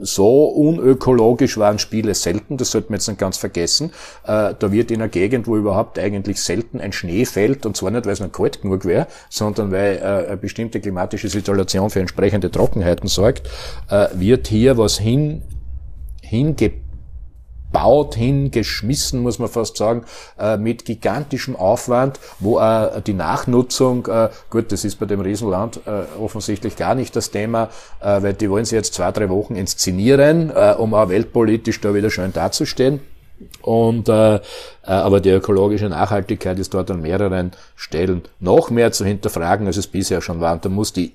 So 0.01 0.45
unökologisch 0.47 1.59
waren 1.59 1.79
Spiele 1.79 2.15
selten, 2.15 2.57
das 2.57 2.71
sollte 2.71 2.91
man 2.91 2.99
jetzt 2.99 3.09
nicht 3.09 3.19
ganz 3.19 3.37
vergessen. 3.37 3.91
Äh, 4.25 4.55
da 4.59 4.73
wird 4.73 4.91
in 4.91 5.01
einer 5.01 5.09
Gegend, 5.09 5.47
wo 5.47 5.57
überhaupt 5.57 5.99
eigentlich 5.99 6.41
selten 6.41 6.81
ein 6.81 6.93
Schnee 6.93 7.25
fällt, 7.25 7.67
und 7.67 7.77
zwar 7.77 7.91
nicht, 7.91 8.07
weil 8.07 8.13
es 8.13 8.21
noch 8.21 8.33
kalt 8.33 8.63
genug 8.63 8.85
wäre, 8.85 9.07
sondern 9.29 9.73
weil 9.73 9.97
äh, 9.97 10.29
eine 10.29 10.37
bestimmte 10.37 10.81
klimatische 10.81 11.29
Situation 11.29 11.91
für 11.91 12.01
entsprechende 12.01 12.51
Trockenheiten 12.51 13.09
sorgt, 13.09 13.49
äh, 13.91 14.09
wird 14.15 14.49
hier 14.49 14.79
was 14.79 14.99
hin, 14.99 15.43
hingebracht 16.23 16.88
baut 17.73 18.15
hingeschmissen, 18.15 19.21
muss 19.21 19.39
man 19.39 19.49
fast 19.49 19.77
sagen, 19.77 20.05
äh, 20.39 20.57
mit 20.57 20.85
gigantischem 20.85 21.57
Aufwand, 21.57 22.19
wo 22.41 22.59
äh, 22.59 23.03
die 23.03 23.15
Nachnutzung, 23.15 24.07
äh, 24.07 24.31
gut, 24.51 24.73
das 24.73 24.85
ist 24.85 24.97
bei 24.97 25.07
dem 25.07 25.21
Riesenland 25.21 25.81
offensichtlich 26.21 26.77
gar 26.77 26.95
nicht 26.95 27.15
das 27.17 27.31
Thema, 27.31 27.69
weil 28.01 28.35
die 28.35 28.51
wollen 28.51 28.65
sie 28.65 28.77
jetzt 28.77 28.95
zwei, 28.95 29.11
drei 29.13 29.29
Wochen 29.29 29.57
inszenieren, 29.57 30.51
um 30.51 30.95
auch 30.95 31.09
weltpolitisch 31.09 31.81
da 31.81 31.95
wieder 31.95 32.11
schön 32.11 32.33
dazustehen. 32.33 33.01
Und 33.63 34.09
äh, 34.09 34.41
aber 34.83 35.21
die 35.21 35.31
ökologische 35.31 35.89
Nachhaltigkeit 35.89 36.59
ist 36.59 36.75
dort 36.75 36.91
an 36.91 37.03
mehreren 37.03 37.53
Stellen 37.77 38.23
noch 38.41 38.71
mehr 38.71 38.93
zu 38.93 39.05
hinterfragen, 39.05 39.67
als 39.67 39.77
es 39.77 39.87
bisher 39.87 40.21
schon 40.21 40.41
war. 40.41 40.55
Und 40.55 40.65
da 40.65 40.69
muss 40.69 40.93
die 40.93 41.13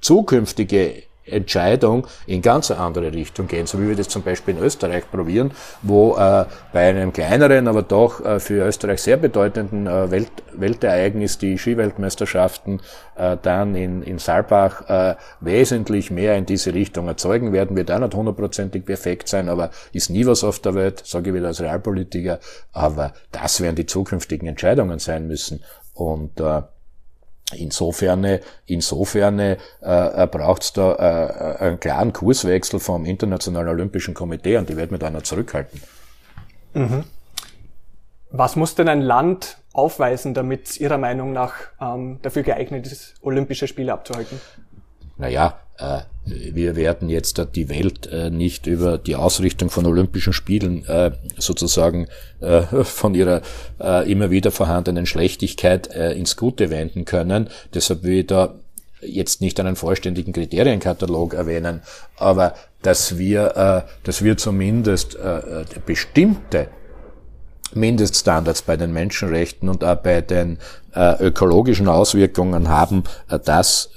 zukünftige 0.00 1.02
Entscheidung 1.30 2.06
in 2.26 2.42
ganz 2.42 2.70
eine 2.70 2.80
andere 2.80 3.12
Richtung 3.12 3.46
gehen, 3.46 3.66
so 3.66 3.80
wie 3.80 3.88
wir 3.88 3.96
das 3.96 4.08
zum 4.08 4.22
Beispiel 4.22 4.56
in 4.56 4.62
Österreich 4.62 5.10
probieren, 5.10 5.52
wo 5.82 6.16
äh, 6.16 6.44
bei 6.72 6.88
einem 6.88 7.12
kleineren, 7.12 7.68
aber 7.68 7.82
doch 7.82 8.24
äh, 8.24 8.40
für 8.40 8.66
Österreich 8.66 9.00
sehr 9.02 9.16
bedeutenden 9.16 9.86
äh, 9.86 10.10
Welt, 10.10 10.30
Weltereignis, 10.52 11.38
die 11.38 11.58
Skiweltmeisterschaften 11.58 12.80
äh, 13.16 13.36
dann 13.40 13.74
in, 13.74 14.02
in 14.02 14.18
Saalbach 14.18 14.88
äh, 14.88 15.16
wesentlich 15.40 16.10
mehr 16.10 16.36
in 16.36 16.46
diese 16.46 16.74
Richtung 16.74 17.08
erzeugen 17.08 17.52
werden, 17.52 17.76
wird 17.76 17.90
auch 17.90 17.98
nicht 17.98 18.14
hundertprozentig 18.14 18.84
perfekt 18.84 19.28
sein, 19.28 19.48
aber 19.48 19.70
ist 19.92 20.10
nie 20.10 20.26
was 20.26 20.44
auf 20.44 20.58
der 20.58 20.74
Welt, 20.74 21.02
sage 21.04 21.30
ich 21.30 21.36
wieder 21.36 21.48
als 21.48 21.60
Realpolitiker, 21.60 22.40
aber 22.72 23.12
das 23.32 23.60
werden 23.60 23.76
die 23.76 23.86
zukünftigen 23.86 24.48
Entscheidungen 24.48 24.98
sein 24.98 25.26
müssen. 25.26 25.62
Und 25.94 26.40
äh, 26.40 26.62
Insofern, 27.54 28.40
insofern 28.66 29.38
äh, 29.38 29.56
äh 29.80 30.26
braucht 30.26 30.62
es 30.62 30.72
da 30.74 30.94
äh, 30.94 31.64
einen 31.64 31.80
klaren 31.80 32.12
Kurswechsel 32.12 32.78
vom 32.78 33.06
Internationalen 33.06 33.68
Olympischen 33.68 34.12
Komitee 34.12 34.58
und 34.58 34.68
die 34.68 34.76
wird 34.76 34.90
mit 34.90 35.02
einer 35.02 35.24
zurückhalten. 35.24 35.80
Mhm. 36.74 37.04
Was 38.30 38.56
muss 38.56 38.74
denn 38.74 38.88
ein 38.88 39.00
Land 39.00 39.56
aufweisen, 39.72 40.34
damit 40.34 40.68
es 40.68 40.76
Ihrer 40.78 40.98
Meinung 40.98 41.32
nach 41.32 41.54
ähm, 41.80 42.18
dafür 42.20 42.42
geeignet 42.42 42.86
ist, 42.86 43.14
Olympische 43.22 43.66
Spiele 43.66 43.94
abzuhalten? 43.94 44.38
Naja, 45.18 45.58
äh, 45.78 46.00
wir 46.24 46.76
werden 46.76 47.08
jetzt 47.08 47.42
die 47.54 47.68
Welt 47.68 48.06
äh, 48.06 48.30
nicht 48.30 48.66
über 48.66 48.98
die 48.98 49.16
Ausrichtung 49.16 49.70
von 49.70 49.86
Olympischen 49.86 50.32
Spielen 50.32 50.84
äh, 50.86 51.12
sozusagen 51.38 52.08
von 52.82 53.14
ihrer 53.14 53.42
immer 54.06 54.30
wieder 54.30 54.52
vorhandenen 54.52 55.06
Schlechtigkeit 55.06 55.88
ins 55.88 56.36
Gute 56.36 56.70
wenden 56.70 57.04
können. 57.04 57.48
Deshalb 57.74 58.04
will 58.04 58.20
ich 58.20 58.26
da 58.28 58.54
jetzt 59.00 59.40
nicht 59.40 59.58
einen 59.58 59.74
vollständigen 59.74 60.32
Kriterienkatalog 60.32 61.34
erwähnen, 61.34 61.80
aber 62.16 62.54
dass 62.82 63.18
wir, 63.18 63.86
dass 64.04 64.22
wir 64.22 64.36
zumindest 64.36 65.18
bestimmte 65.84 66.68
Mindeststandards 67.74 68.62
bei 68.62 68.76
den 68.76 68.92
Menschenrechten 68.92 69.68
und 69.68 69.82
auch 69.82 69.96
bei 69.96 70.20
den 70.20 70.58
ökologischen 70.94 71.88
Auswirkungen 71.88 72.68
haben, 72.68 73.02
das 73.44 73.90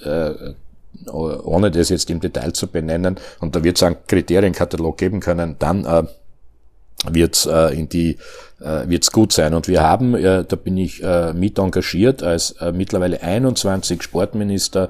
ohne 1.07 1.71
das 1.71 1.89
jetzt 1.89 2.09
im 2.09 2.19
Detail 2.19 2.53
zu 2.53 2.67
benennen, 2.67 3.17
und 3.39 3.55
da 3.55 3.63
wird 3.63 3.77
es 3.77 3.83
einen 3.83 3.97
Kriterienkatalog 4.07 4.97
geben 4.97 5.19
können, 5.19 5.55
dann 5.59 5.85
äh, 5.85 6.03
wird 7.09 7.35
es 7.35 7.45
äh, 7.45 7.73
in 7.77 7.89
die 7.89 8.17
äh, 8.59 8.87
wird's 8.87 9.11
gut 9.11 9.33
sein. 9.33 9.53
Und 9.53 9.67
wir 9.67 9.81
haben, 9.81 10.15
äh, 10.15 10.43
da 10.47 10.55
bin 10.55 10.77
ich 10.77 11.03
äh, 11.03 11.33
mit 11.33 11.57
engagiert, 11.57 12.23
als 12.23 12.51
äh, 12.59 12.71
mittlerweile 12.71 13.21
21 13.21 14.03
Sportminister 14.03 14.89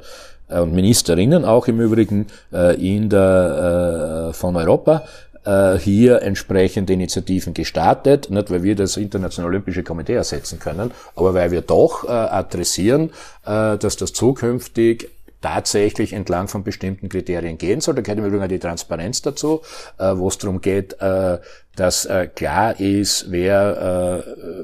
äh, 0.49 0.59
und 0.59 0.73
Ministerinnen 0.73 1.45
auch 1.45 1.67
im 1.67 1.79
Übrigen 1.79 2.27
äh, 2.53 2.75
in 2.75 3.09
der 3.09 4.29
äh, 4.29 4.33
von 4.33 4.55
Europa 4.55 5.03
äh, 5.45 5.77
hier 5.77 6.21
entsprechende 6.21 6.93
Initiativen 6.93 7.53
gestartet, 7.53 8.29
nicht 8.29 8.51
weil 8.51 8.63
wir 8.63 8.75
das 8.75 8.97
Internationale 8.97 9.49
Olympische 9.49 9.83
Komitee 9.83 10.13
ersetzen 10.13 10.59
können, 10.59 10.91
aber 11.15 11.33
weil 11.33 11.51
wir 11.51 11.61
doch 11.61 12.03
äh, 12.03 12.09
adressieren, 12.09 13.11
äh, 13.45 13.77
dass 13.77 13.97
das 13.97 14.13
zukünftig 14.13 15.09
tatsächlich 15.41 16.13
entlang 16.13 16.47
von 16.47 16.63
bestimmten 16.63 17.09
Kriterien 17.09 17.57
gehen 17.57 17.81
soll. 17.81 17.95
Da 17.95 18.01
gehört 18.01 18.19
im 18.19 18.25
Übrigen 18.25 18.47
die 18.47 18.59
Transparenz 18.59 19.21
dazu, 19.21 19.61
äh, 19.97 20.15
wo 20.15 20.27
es 20.27 20.37
darum 20.37 20.61
geht, 20.61 20.93
äh, 21.01 21.39
dass 21.75 22.05
äh, 22.05 22.27
klar 22.27 22.79
ist, 22.79 23.31
wer, 23.31 24.23
äh, 24.25 24.63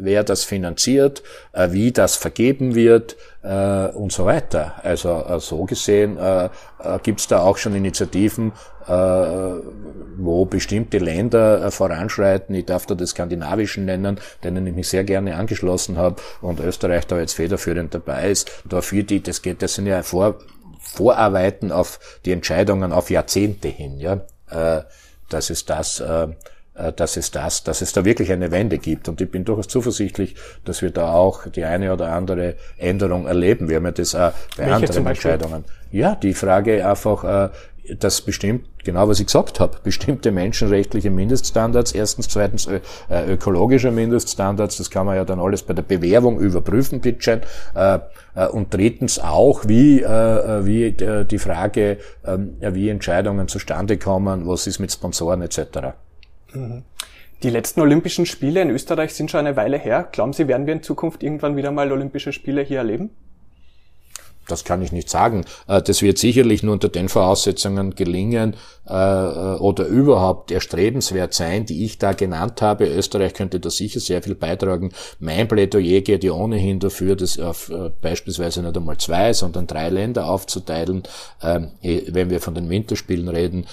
wer 0.00 0.24
das 0.24 0.44
finanziert, 0.44 1.22
äh, 1.52 1.70
wie 1.70 1.92
das 1.92 2.16
vergeben 2.16 2.74
wird 2.74 3.16
äh, 3.42 3.86
und 3.88 4.12
so 4.12 4.26
weiter. 4.26 4.74
Also 4.82 5.24
äh, 5.28 5.38
so 5.38 5.64
gesehen 5.64 6.18
äh, 6.18 6.46
äh, 6.46 6.50
gibt 7.02 7.20
es 7.20 7.28
da 7.28 7.40
auch 7.42 7.56
schon 7.56 7.74
Initiativen, 7.76 8.52
äh, 8.86 8.92
wo 10.16 10.44
bestimmte 10.44 10.98
Länder 10.98 11.66
äh, 11.66 11.70
voranschreiten. 11.70 12.54
Ich 12.54 12.66
darf 12.66 12.86
da 12.86 12.94
die 12.94 13.06
skandinavischen 13.06 13.84
nennen, 13.84 14.18
denen 14.42 14.66
ich 14.66 14.74
mich 14.74 14.88
sehr 14.88 15.04
gerne 15.04 15.36
angeschlossen 15.36 15.96
habe 15.96 16.16
und 16.40 16.58
Österreich 16.58 17.06
da 17.06 17.18
jetzt 17.18 17.34
federführend 17.34 17.94
dabei 17.94 18.30
ist. 18.30 18.50
Da 18.68 18.80
für 18.80 19.04
die, 19.04 19.22
das 19.22 19.40
geht, 19.40 19.62
das 19.62 19.74
sind 19.74 19.86
ja 19.86 20.02
Vor, 20.02 20.40
Vorarbeiten 20.80 21.72
auf 21.72 22.00
die 22.24 22.32
Entscheidungen 22.32 22.92
auf 22.92 23.10
Jahrzehnte 23.10 23.68
hin. 23.68 23.98
Ja, 23.98 24.20
äh, 24.50 24.82
das 25.28 25.50
ist 25.50 25.70
das. 25.70 26.02
Äh, 26.76 26.84
äh, 26.84 26.92
dass 26.92 27.16
es 27.16 27.30
das, 27.30 27.62
dass 27.62 27.82
es 27.82 27.92
da 27.92 28.04
wirklich 28.04 28.32
eine 28.32 28.50
Wende 28.50 28.78
gibt. 28.78 29.08
Und 29.08 29.20
ich 29.20 29.30
bin 29.30 29.44
durchaus 29.44 29.68
zuversichtlich, 29.68 30.34
dass 30.64 30.82
wir 30.82 30.90
da 30.90 31.12
auch 31.12 31.46
die 31.46 31.64
eine 31.64 31.92
oder 31.92 32.12
andere 32.12 32.54
Änderung 32.78 33.26
erleben. 33.26 33.68
Wir 33.68 33.76
haben 33.76 33.84
ja 33.84 33.92
das 33.92 34.14
auch 34.14 34.32
bei 34.56 34.66
Welche 34.66 34.74
anderen 34.74 35.06
Entscheidungen. 35.06 35.64
Ja, 35.92 36.16
die 36.16 36.34
Frage 36.34 36.86
einfach, 36.86 37.24
äh, 37.24 37.50
dass 37.98 38.22
bestimmt, 38.22 38.66
genau 38.82 39.08
was 39.08 39.20
ich 39.20 39.26
gesagt 39.26 39.60
habe, 39.60 39.76
bestimmte 39.84 40.32
menschenrechtliche 40.32 41.10
Mindeststandards, 41.10 41.92
erstens, 41.92 42.28
zweitens 42.28 42.66
ö, 42.66 42.80
äh, 43.10 43.32
ökologischer 43.32 43.90
Mindeststandards, 43.90 44.78
das 44.78 44.90
kann 44.90 45.06
man 45.06 45.16
ja 45.16 45.24
dann 45.24 45.38
alles 45.38 45.62
bei 45.62 45.74
der 45.74 45.82
Bewerbung 45.82 46.40
überprüfen, 46.40 47.00
bitte 47.00 47.42
äh, 47.74 47.98
äh, 48.34 48.46
und 48.48 48.72
drittens 48.72 49.18
auch, 49.18 49.68
wie, 49.68 50.02
äh, 50.02 50.64
wie 50.64 50.86
äh, 50.86 51.24
die 51.26 51.38
Frage, 51.38 51.98
äh, 52.22 52.38
wie 52.74 52.88
Entscheidungen 52.88 53.48
zustande 53.48 53.98
kommen, 53.98 54.48
was 54.48 54.66
ist 54.66 54.78
mit 54.78 54.90
Sponsoren 54.90 55.42
etc. 55.42 55.94
Die 57.42 57.50
letzten 57.50 57.80
Olympischen 57.80 58.26
Spiele 58.26 58.62
in 58.62 58.70
Österreich 58.70 59.14
sind 59.14 59.30
schon 59.30 59.40
eine 59.40 59.56
Weile 59.56 59.78
her. 59.78 60.08
Glauben 60.12 60.32
Sie, 60.32 60.48
werden 60.48 60.66
wir 60.66 60.74
in 60.74 60.82
Zukunft 60.82 61.22
irgendwann 61.22 61.56
wieder 61.56 61.70
mal 61.70 61.92
Olympische 61.92 62.32
Spiele 62.32 62.62
hier 62.62 62.78
erleben? 62.78 63.10
das 64.48 64.64
kann 64.64 64.82
ich 64.82 64.92
nicht 64.92 65.08
sagen. 65.08 65.44
Äh, 65.68 65.82
das 65.82 66.02
wird 66.02 66.18
sicherlich 66.18 66.62
nur 66.62 66.74
unter 66.74 66.88
den 66.88 67.08
Voraussetzungen 67.08 67.94
gelingen 67.94 68.54
äh, 68.86 68.92
oder 68.92 69.86
überhaupt 69.86 70.50
erstrebenswert 70.50 71.34
sein, 71.34 71.66
die 71.66 71.84
ich 71.84 71.98
da 71.98 72.12
genannt 72.12 72.62
habe. 72.62 72.86
Österreich 72.86 73.34
könnte 73.34 73.60
da 73.60 73.70
sicher 73.70 74.00
sehr 74.00 74.22
viel 74.22 74.34
beitragen. 74.34 74.92
Mein 75.18 75.48
Plädoyer 75.48 76.00
geht 76.00 76.24
ja 76.24 76.32
ohnehin 76.32 76.78
dafür, 76.78 77.16
das 77.16 77.38
auf 77.38 77.70
äh, 77.70 77.90
beispielsweise 78.00 78.62
nicht 78.62 78.76
einmal 78.76 78.98
zwei, 78.98 79.32
sondern 79.32 79.66
drei 79.66 79.88
Länder 79.88 80.28
aufzuteilen. 80.28 81.02
Ähm, 81.42 81.70
wenn 81.82 82.30
wir 82.30 82.40
von 82.40 82.54
den 82.54 82.68
Winterspielen 82.68 83.28
reden, 83.28 83.66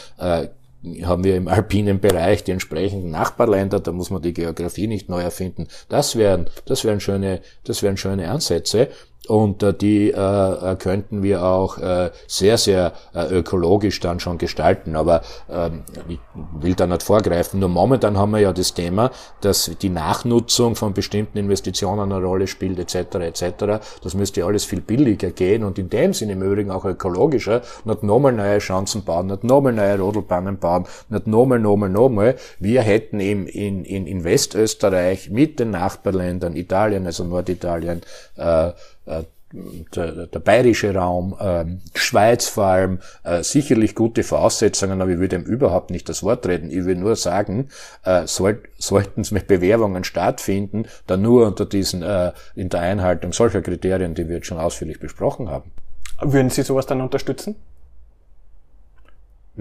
haben 1.03 1.23
wir 1.23 1.35
im 1.35 1.47
alpinen 1.47 1.99
Bereich 1.99 2.43
die 2.43 2.51
entsprechenden 2.51 3.11
Nachbarländer, 3.11 3.79
da 3.79 3.91
muss 3.91 4.09
man 4.09 4.21
die 4.21 4.33
Geografie 4.33 4.87
nicht 4.87 5.09
neu 5.09 5.21
erfinden. 5.21 5.67
Das 5.89 6.15
wären, 6.15 6.49
das 6.65 6.83
wären 6.83 6.99
schöne, 6.99 7.41
das 7.63 7.83
wären 7.83 7.97
schöne 7.97 8.29
Ansätze 8.31 8.89
und 9.31 9.63
äh, 9.63 9.73
die 9.73 10.11
äh, 10.11 10.75
könnten 10.75 11.23
wir 11.23 11.45
auch 11.45 11.77
äh, 11.77 12.11
sehr, 12.27 12.57
sehr 12.57 12.91
äh, 13.15 13.33
ökologisch 13.33 14.01
dann 14.01 14.19
schon 14.19 14.37
gestalten. 14.37 14.97
Aber 14.97 15.21
ähm, 15.49 15.83
ich 16.09 16.19
will 16.59 16.75
da 16.75 16.85
nicht 16.85 17.01
vorgreifen. 17.01 17.61
Nur 17.61 17.69
momentan 17.69 18.17
haben 18.17 18.31
wir 18.31 18.39
ja 18.39 18.51
das 18.51 18.73
Thema, 18.73 19.09
dass 19.39 19.71
die 19.81 19.87
Nachnutzung 19.87 20.75
von 20.75 20.93
bestimmten 20.93 21.37
Investitionen 21.37 22.11
eine 22.11 22.21
Rolle 22.21 22.45
spielt, 22.45 22.77
etc. 22.77 23.15
etc. 23.15 23.79
Das 24.03 24.15
müsste 24.15 24.43
alles 24.43 24.65
viel 24.65 24.81
billiger 24.81 25.31
gehen 25.31 25.63
und 25.63 25.79
in 25.79 25.89
dem 25.89 26.11
Sinne 26.11 26.33
im 26.33 26.41
Übrigen 26.43 26.69
auch 26.69 26.83
ökologischer. 26.83 27.61
Nicht 27.85 28.03
nochmal 28.03 28.33
neue 28.33 28.59
Chancen 28.59 29.05
bauen, 29.05 29.27
nicht 29.27 29.45
nochmal 29.45 29.71
neue 29.71 29.97
Rodelbahnen 29.97 30.59
bauen, 30.59 30.87
nicht 31.07 31.27
nochmal, 31.27 31.59
nochmal, 31.59 31.89
nochmal. 31.89 32.35
Wir 32.59 32.81
hätten 32.81 33.21
eben 33.21 33.47
in, 33.47 33.85
in, 33.85 34.07
in 34.07 34.25
Westösterreich 34.25 35.29
mit 35.29 35.57
den 35.61 35.71
Nachbarländern, 35.71 36.57
Italien, 36.57 37.05
also 37.05 37.23
Norditalien, 37.23 38.01
äh, 38.35 38.71
der, 39.95 40.27
der 40.27 40.39
bayerische 40.39 40.93
Raum, 40.93 41.35
äh, 41.39 41.65
Schweiz 41.97 42.47
vor 42.47 42.65
allem, 42.65 42.99
äh, 43.23 43.43
sicherlich 43.43 43.95
gute 43.95 44.23
Voraussetzungen, 44.23 45.01
aber 45.01 45.11
ich 45.11 45.19
würde 45.19 45.35
ihm 45.37 45.43
überhaupt 45.43 45.91
nicht 45.91 46.07
das 46.09 46.23
Wort 46.23 46.47
reden. 46.47 46.69
Ich 46.71 46.85
will 46.85 46.95
nur 46.95 47.15
sagen, 47.15 47.69
äh, 48.03 48.25
soll, 48.27 48.63
sollten 48.77 49.21
es 49.21 49.31
mit 49.31 49.47
Bewerbungen 49.47 50.03
stattfinden, 50.03 50.85
dann 51.07 51.21
nur 51.21 51.47
unter 51.47 51.65
diesen, 51.65 52.01
äh, 52.01 52.31
in 52.55 52.69
der 52.69 52.81
Einhaltung 52.81 53.33
solcher 53.33 53.61
Kriterien, 53.61 54.15
die 54.15 54.27
wir 54.27 54.35
jetzt 54.35 54.47
schon 54.47 54.59
ausführlich 54.59 54.99
besprochen 54.99 55.49
haben. 55.49 55.71
Würden 56.21 56.49
Sie 56.49 56.61
sowas 56.61 56.85
dann 56.85 57.01
unterstützen? 57.01 57.55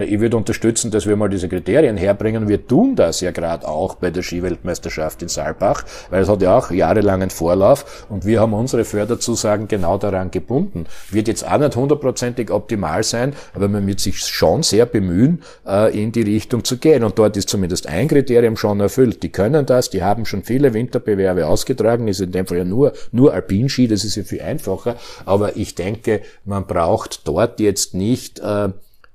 Ich 0.02 0.20
würde 0.20 0.36
unterstützen, 0.36 0.90
dass 0.90 1.06
wir 1.06 1.16
mal 1.16 1.28
diese 1.28 1.48
Kriterien 1.48 1.96
herbringen. 1.96 2.48
Wir 2.48 2.66
tun 2.66 2.96
das 2.96 3.20
ja 3.20 3.30
gerade 3.30 3.66
auch 3.66 3.94
bei 3.96 4.10
der 4.10 4.22
Skiweltmeisterschaft 4.22 5.22
in 5.22 5.28
Saalbach, 5.28 5.84
weil 6.10 6.22
es 6.22 6.28
hat 6.28 6.42
ja 6.42 6.56
auch 6.56 6.70
jahrelangen 6.70 7.30
Vorlauf 7.30 8.06
und 8.08 8.24
wir 8.24 8.40
haben 8.40 8.52
unsere 8.54 8.84
Förderzusagen 8.84 9.68
genau 9.68 9.98
daran 9.98 10.30
gebunden. 10.30 10.86
Wird 11.10 11.28
jetzt 11.28 11.46
auch 11.46 11.58
nicht 11.58 11.76
hundertprozentig 11.76 12.50
optimal 12.50 13.02
sein, 13.02 13.34
aber 13.54 13.68
man 13.68 13.86
wird 13.86 14.00
sich 14.00 14.18
schon 14.18 14.62
sehr 14.62 14.86
bemühen, 14.86 15.42
äh, 15.66 15.96
in 15.98 16.12
die 16.12 16.22
Richtung 16.22 16.64
zu 16.64 16.78
gehen. 16.78 17.04
Und 17.04 17.18
dort 17.18 17.36
ist 17.36 17.48
zumindest 17.48 17.86
ein 17.86 18.08
Kriterium 18.08 18.56
schon 18.56 18.80
erfüllt. 18.80 19.22
Die 19.22 19.30
können 19.30 19.66
das, 19.66 19.90
die 19.90 20.02
haben 20.02 20.26
schon 20.26 20.42
viele 20.42 20.74
Winterbewerbe 20.74 21.46
ausgetragen, 21.46 22.08
ist 22.08 22.20
in 22.20 22.32
dem 22.32 22.46
Fall 22.46 22.58
ja 22.58 22.64
nur, 22.64 22.92
nur 23.12 23.32
Alpinski, 23.32 23.88
das 23.88 24.04
ist 24.04 24.16
ja 24.16 24.22
viel 24.22 24.42
einfacher. 24.42 24.96
Aber 25.24 25.56
ich 25.56 25.74
denke, 25.74 26.22
man 26.44 26.66
braucht 26.66 27.26
dort 27.26 27.60
jetzt 27.60 27.94
nicht 27.94 28.38
äh, 28.40 28.70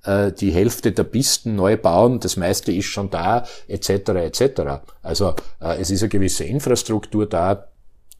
äh, 0.06 0.32
die 0.32 0.52
Hälfte 0.52 0.92
der 0.92 1.04
Pisten 1.04 1.56
neu 1.56 1.78
bauen, 1.78 2.20
das 2.20 2.38
meiste 2.38 2.72
ist 2.72 2.86
schon 2.86 3.10
da, 3.10 3.46
etc. 3.68 3.90
etc. 3.90 4.62
Also 5.02 5.36
äh, 5.62 5.80
es 5.80 5.92
ist 5.92 6.02
eine 6.02 6.10
gewisse 6.10 6.44
Infrastruktur 6.44 7.26
da, 7.26 7.68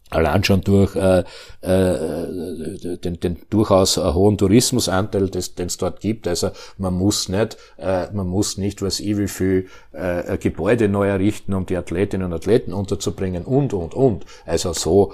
allein 0.10 0.44
schon 0.44 0.62
durch 0.62 0.96
äh, 0.96 1.24
äh, 1.62 2.98
den, 2.98 3.20
den 3.20 3.38
durchaus 3.50 3.98
hohen 3.98 4.38
Tourismusanteil, 4.38 5.30
den 5.30 5.68
es 5.68 5.78
dort 5.78 6.00
gibt. 6.00 6.28
Also 6.28 6.52
man 6.78 6.94
muss 6.94 7.28
nicht, 7.30 7.58
äh, 7.78 8.12
man 8.14 8.28
muss 8.28 8.58
nicht, 8.58 8.82
was 8.82 9.00
ich 9.00 9.18
wie 9.18 9.28
viel 9.28 9.68
äh, 9.92 10.38
Gebäude 10.38 10.90
neu 10.90 11.08
errichten, 11.08 11.54
um 11.54 11.66
die 11.66 11.78
Athletinnen 11.78 12.28
und 12.28 12.34
Athleten 12.34 12.74
unterzubringen 12.74 13.44
und 13.46 13.74
und 13.74 13.94
und. 13.94 14.26
Also 14.46 14.74
so 14.74 15.14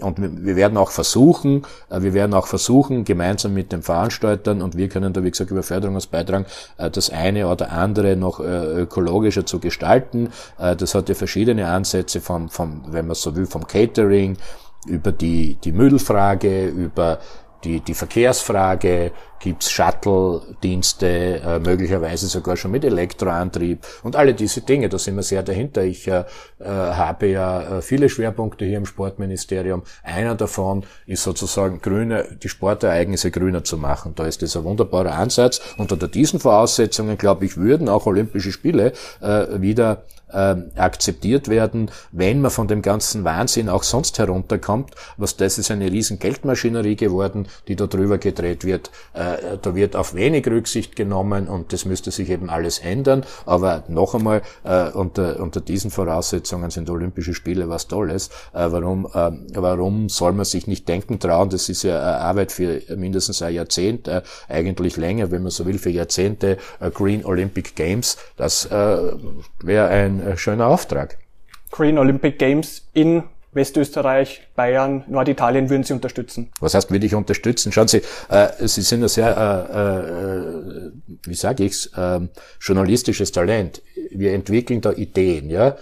und 0.00 0.44
wir 0.44 0.56
werden 0.56 0.76
auch 0.76 0.90
versuchen, 0.90 1.62
äh, 1.88 2.02
wir 2.02 2.14
werden 2.14 2.34
auch 2.34 2.46
versuchen, 2.46 3.04
gemeinsam 3.04 3.54
mit 3.54 3.72
den 3.72 3.82
Veranstaltern, 3.82 4.62
und 4.62 4.76
wir 4.76 4.88
können 4.88 5.12
da, 5.12 5.24
wie 5.24 5.30
gesagt, 5.30 5.50
über 5.50 5.62
Förderungsbeitrag 5.62 6.46
äh, 6.76 6.90
das 6.90 7.10
eine 7.10 7.48
oder 7.48 7.72
andere 7.72 8.16
noch 8.16 8.40
äh, 8.40 8.82
ökologischer 8.82 9.46
zu 9.46 9.58
gestalten. 9.58 10.30
Das 10.58 10.94
hat 10.94 11.08
ja 11.08 11.14
verschiedene 11.14 11.68
Ansätze 11.68 12.20
von, 12.20 12.48
vom, 12.48 12.82
wenn 12.88 13.06
man 13.06 13.14
so 13.14 13.34
will, 13.36 13.46
vom 13.46 13.66
Catering, 13.66 14.36
über 14.86 15.12
die, 15.12 15.56
die 15.62 15.72
Müllfrage, 15.72 16.66
über 16.66 17.18
die, 17.64 17.80
die 17.80 17.94
Verkehrsfrage, 17.94 19.12
gibt's 19.40 19.70
Shuttle-Dienste, 19.70 21.40
äh, 21.40 21.58
möglicherweise 21.58 22.26
sogar 22.26 22.56
schon 22.56 22.70
mit 22.70 22.84
Elektroantrieb 22.84 23.86
und 24.02 24.14
alle 24.14 24.34
diese 24.34 24.60
Dinge, 24.60 24.88
da 24.88 24.98
sind 24.98 25.16
wir 25.16 25.22
sehr 25.22 25.42
dahinter. 25.42 25.82
Ich 25.82 26.06
äh, 26.06 26.24
äh, 26.58 26.64
habe 26.64 27.28
ja 27.28 27.78
äh, 27.78 27.82
viele 27.82 28.08
Schwerpunkte 28.08 28.66
hier 28.66 28.76
im 28.76 28.86
Sportministerium. 28.86 29.82
Einer 30.02 30.34
davon 30.34 30.84
ist 31.06 31.22
sozusagen 31.22 31.80
grüne, 31.80 32.36
die 32.42 32.48
Sportereignisse 32.48 33.30
grüner 33.30 33.64
zu 33.64 33.78
machen. 33.78 34.12
Da 34.14 34.26
ist 34.26 34.42
das 34.42 34.56
ein 34.56 34.64
wunderbarer 34.64 35.14
Ansatz. 35.14 35.60
Und 35.78 35.90
unter 35.90 36.08
diesen 36.08 36.38
Voraussetzungen, 36.38 37.16
glaube 37.16 37.46
ich, 37.46 37.56
würden 37.56 37.88
auch 37.88 38.06
Olympische 38.06 38.52
Spiele 38.52 38.92
äh, 39.22 39.46
wieder 39.60 40.04
äh, 40.32 40.56
akzeptiert 40.76 41.48
werden, 41.48 41.90
wenn 42.12 42.40
man 42.40 42.50
von 42.50 42.68
dem 42.68 42.82
ganzen 42.82 43.24
Wahnsinn 43.24 43.68
auch 43.68 43.82
sonst 43.82 44.18
herunterkommt. 44.18 44.94
Was 45.16 45.36
das 45.36 45.58
ist 45.58 45.70
eine 45.70 45.90
riesen 45.90 46.18
Geldmaschinerie 46.18 46.96
geworden, 46.96 47.46
die 47.68 47.76
da 47.76 47.86
drüber 47.86 48.18
gedreht 48.18 48.64
wird. 48.64 48.90
Äh, 49.14 49.58
da 49.60 49.74
wird 49.74 49.96
auf 49.96 50.14
wenig 50.14 50.46
Rücksicht 50.46 50.96
genommen 50.96 51.48
und 51.48 51.72
das 51.72 51.84
müsste 51.84 52.10
sich 52.10 52.30
eben 52.30 52.50
alles 52.50 52.78
ändern. 52.78 53.24
Aber 53.46 53.84
noch 53.88 54.14
einmal, 54.14 54.42
äh, 54.64 54.90
unter, 54.90 55.40
unter 55.40 55.60
diesen 55.60 55.90
Voraussetzungen 55.90 56.70
sind 56.70 56.90
Olympische 56.90 57.34
Spiele 57.34 57.68
was 57.68 57.88
Tolles. 57.88 58.28
Äh, 58.52 58.70
warum, 58.70 59.06
äh, 59.06 59.30
warum 59.54 60.08
soll 60.08 60.32
man 60.32 60.44
sich 60.44 60.66
nicht 60.66 60.88
denken 60.88 61.18
trauen? 61.18 61.50
Das 61.50 61.68
ist 61.68 61.82
ja 61.82 61.98
eine 62.00 62.18
Arbeit 62.18 62.52
für 62.52 62.82
mindestens 62.96 63.42
ein 63.42 63.54
Jahrzehnt, 63.54 64.08
äh, 64.08 64.22
eigentlich 64.48 64.96
länger, 64.96 65.30
wenn 65.30 65.42
man 65.42 65.50
so 65.50 65.66
will, 65.66 65.78
für 65.78 65.90
Jahrzehnte 65.90 66.58
äh, 66.80 66.90
Green 66.90 67.24
Olympic 67.24 67.72
Games. 67.74 68.16
Das 68.36 68.68
wäre 68.70 69.88
ein 69.88 70.19
ein 70.20 70.32
äh, 70.32 70.36
schöner 70.36 70.66
Auftrag. 70.66 71.18
Green 71.70 71.98
Olympic 71.98 72.38
Games 72.38 72.88
in 72.92 73.24
Westösterreich, 73.52 74.46
Bayern, 74.54 75.04
Norditalien 75.08 75.70
würden 75.70 75.82
Sie 75.82 75.92
unterstützen? 75.92 76.52
Was 76.60 76.74
heißt, 76.74 76.90
würde 76.90 77.04
ich 77.04 77.14
unterstützen? 77.16 77.72
Schauen 77.72 77.88
Sie, 77.88 78.00
äh, 78.28 78.48
Sie 78.60 78.82
sind 78.82 79.02
ja 79.02 79.08
sehr 79.08 79.36
äh, 79.36 80.86
äh, 80.86 80.92
wie 81.24 81.34
sage 81.34 81.64
ich's, 81.64 81.86
äh, 81.96 82.20
journalistisches 82.60 83.32
Talent. 83.32 83.82
Wir 84.10 84.34
entwickeln 84.34 84.80
da 84.80 84.92
Ideen, 84.92 85.50
ja, 85.50 85.76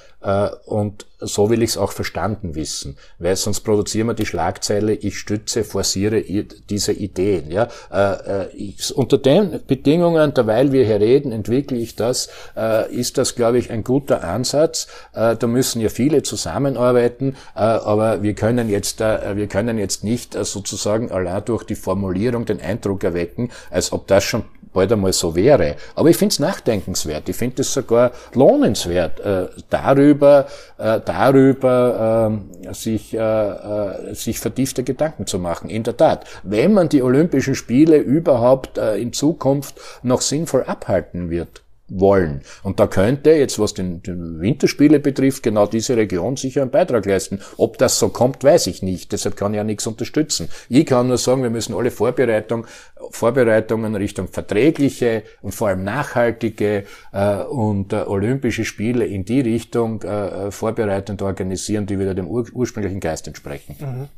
und 0.66 1.06
so 1.20 1.50
will 1.50 1.62
ich 1.62 1.70
es 1.70 1.76
auch 1.76 1.92
verstanden 1.92 2.54
wissen, 2.54 2.96
weil 3.18 3.34
sonst 3.36 3.60
produzieren 3.60 4.06
wir 4.06 4.14
die 4.14 4.26
Schlagzeile, 4.26 4.94
ich 4.94 5.18
stütze, 5.18 5.64
forciere 5.64 6.22
diese 6.22 6.92
Ideen. 6.92 7.50
Ja? 7.50 7.68
Äh, 7.90 8.44
äh, 8.44 8.48
ich, 8.54 8.96
unter 8.96 9.18
den 9.18 9.60
Bedingungen, 9.66 10.32
derweil 10.34 10.72
wir 10.72 10.84
hier 10.84 11.00
reden, 11.00 11.32
entwickle 11.32 11.76
ich 11.76 11.96
das, 11.96 12.28
äh, 12.56 12.92
ist 12.92 13.18
das, 13.18 13.34
glaube 13.34 13.58
ich, 13.58 13.70
ein 13.70 13.82
guter 13.82 14.22
Ansatz. 14.22 14.86
Äh, 15.12 15.36
da 15.36 15.46
müssen 15.46 15.80
ja 15.80 15.88
viele 15.88 16.22
zusammenarbeiten, 16.22 17.34
äh, 17.56 17.60
aber 17.60 18.22
wir 18.22 18.34
können 18.34 18.68
jetzt, 18.68 19.00
äh, 19.00 19.36
wir 19.36 19.48
können 19.48 19.78
jetzt 19.78 20.04
nicht 20.04 20.36
äh, 20.36 20.44
sozusagen 20.44 21.10
allein 21.10 21.44
durch 21.44 21.64
die 21.64 21.74
Formulierung 21.74 22.44
den 22.44 22.60
Eindruck 22.60 23.02
erwecken, 23.02 23.50
als 23.70 23.92
ob 23.92 24.06
das 24.06 24.24
schon 24.24 24.44
bald 24.72 24.92
einmal 24.92 25.12
so 25.12 25.34
wäre. 25.34 25.76
Aber 25.94 26.08
ich 26.10 26.16
finde 26.16 26.32
es 26.32 26.38
nachdenkenswert. 26.38 27.28
Ich 27.28 27.36
finde 27.36 27.62
es 27.62 27.72
sogar 27.72 28.12
lohnenswert, 28.34 29.20
äh, 29.20 29.46
darüber, 29.70 30.46
äh, 30.78 31.00
darüber 31.04 32.32
äh, 32.66 32.74
sich, 32.74 33.14
äh, 33.14 34.14
sich 34.14 34.38
vertiefte 34.38 34.84
Gedanken 34.84 35.26
zu 35.26 35.38
machen. 35.38 35.70
In 35.70 35.82
der 35.82 35.96
Tat, 35.96 36.26
wenn 36.42 36.72
man 36.72 36.88
die 36.88 37.02
Olympischen 37.02 37.54
Spiele 37.54 37.98
überhaupt 37.98 38.78
äh, 38.78 38.96
in 38.96 39.12
Zukunft 39.12 39.80
noch 40.02 40.20
sinnvoll 40.20 40.64
abhalten 40.64 41.30
wird, 41.30 41.62
wollen. 41.88 42.42
Und 42.62 42.80
da 42.80 42.86
könnte 42.86 43.30
jetzt, 43.30 43.58
was 43.58 43.74
den, 43.74 44.02
den 44.02 44.40
Winterspiele 44.40 45.00
betrifft, 45.00 45.42
genau 45.42 45.66
diese 45.66 45.96
Region 45.96 46.36
sicher 46.36 46.62
einen 46.62 46.70
Beitrag 46.70 47.06
leisten. 47.06 47.40
Ob 47.56 47.78
das 47.78 47.98
so 47.98 48.08
kommt, 48.08 48.44
weiß 48.44 48.66
ich 48.66 48.82
nicht. 48.82 49.12
Deshalb 49.12 49.36
kann 49.36 49.54
ich 49.54 49.58
ja 49.58 49.64
nichts 49.64 49.86
unterstützen. 49.86 50.48
Ich 50.68 50.86
kann 50.86 51.08
nur 51.08 51.18
sagen, 51.18 51.42
wir 51.42 51.50
müssen 51.50 51.74
alle 51.74 51.90
Vorbereitung, 51.90 52.66
Vorbereitungen 53.10 53.94
Richtung 53.96 54.28
verträgliche 54.28 55.22
und 55.42 55.52
vor 55.52 55.68
allem 55.68 55.84
nachhaltige 55.84 56.84
äh, 57.12 57.36
und 57.44 57.92
äh, 57.92 57.96
olympische 57.96 58.64
Spiele 58.64 59.06
in 59.06 59.24
die 59.24 59.40
Richtung 59.40 60.02
äh, 60.02 60.50
vorbereitend 60.50 61.22
organisieren, 61.22 61.86
die 61.86 61.98
wieder 61.98 62.14
dem 62.14 62.28
ur 62.28 62.46
ursprünglichen 62.52 63.00
Geist 63.00 63.26
entsprechen. 63.26 63.76
Mhm. 63.78 64.08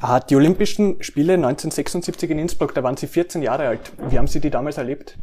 Ah, 0.00 0.20
die 0.20 0.36
Olympischen 0.36 1.02
Spiele 1.02 1.34
1976 1.34 2.30
in 2.30 2.38
Innsbruck, 2.38 2.74
da 2.74 2.82
waren 2.82 2.96
Sie 2.96 3.06
14 3.06 3.42
Jahre 3.42 3.68
alt. 3.68 3.92
Wie 4.08 4.18
haben 4.18 4.26
Sie 4.26 4.40
die 4.40 4.50
damals 4.50 4.78
erlebt? 4.78 5.16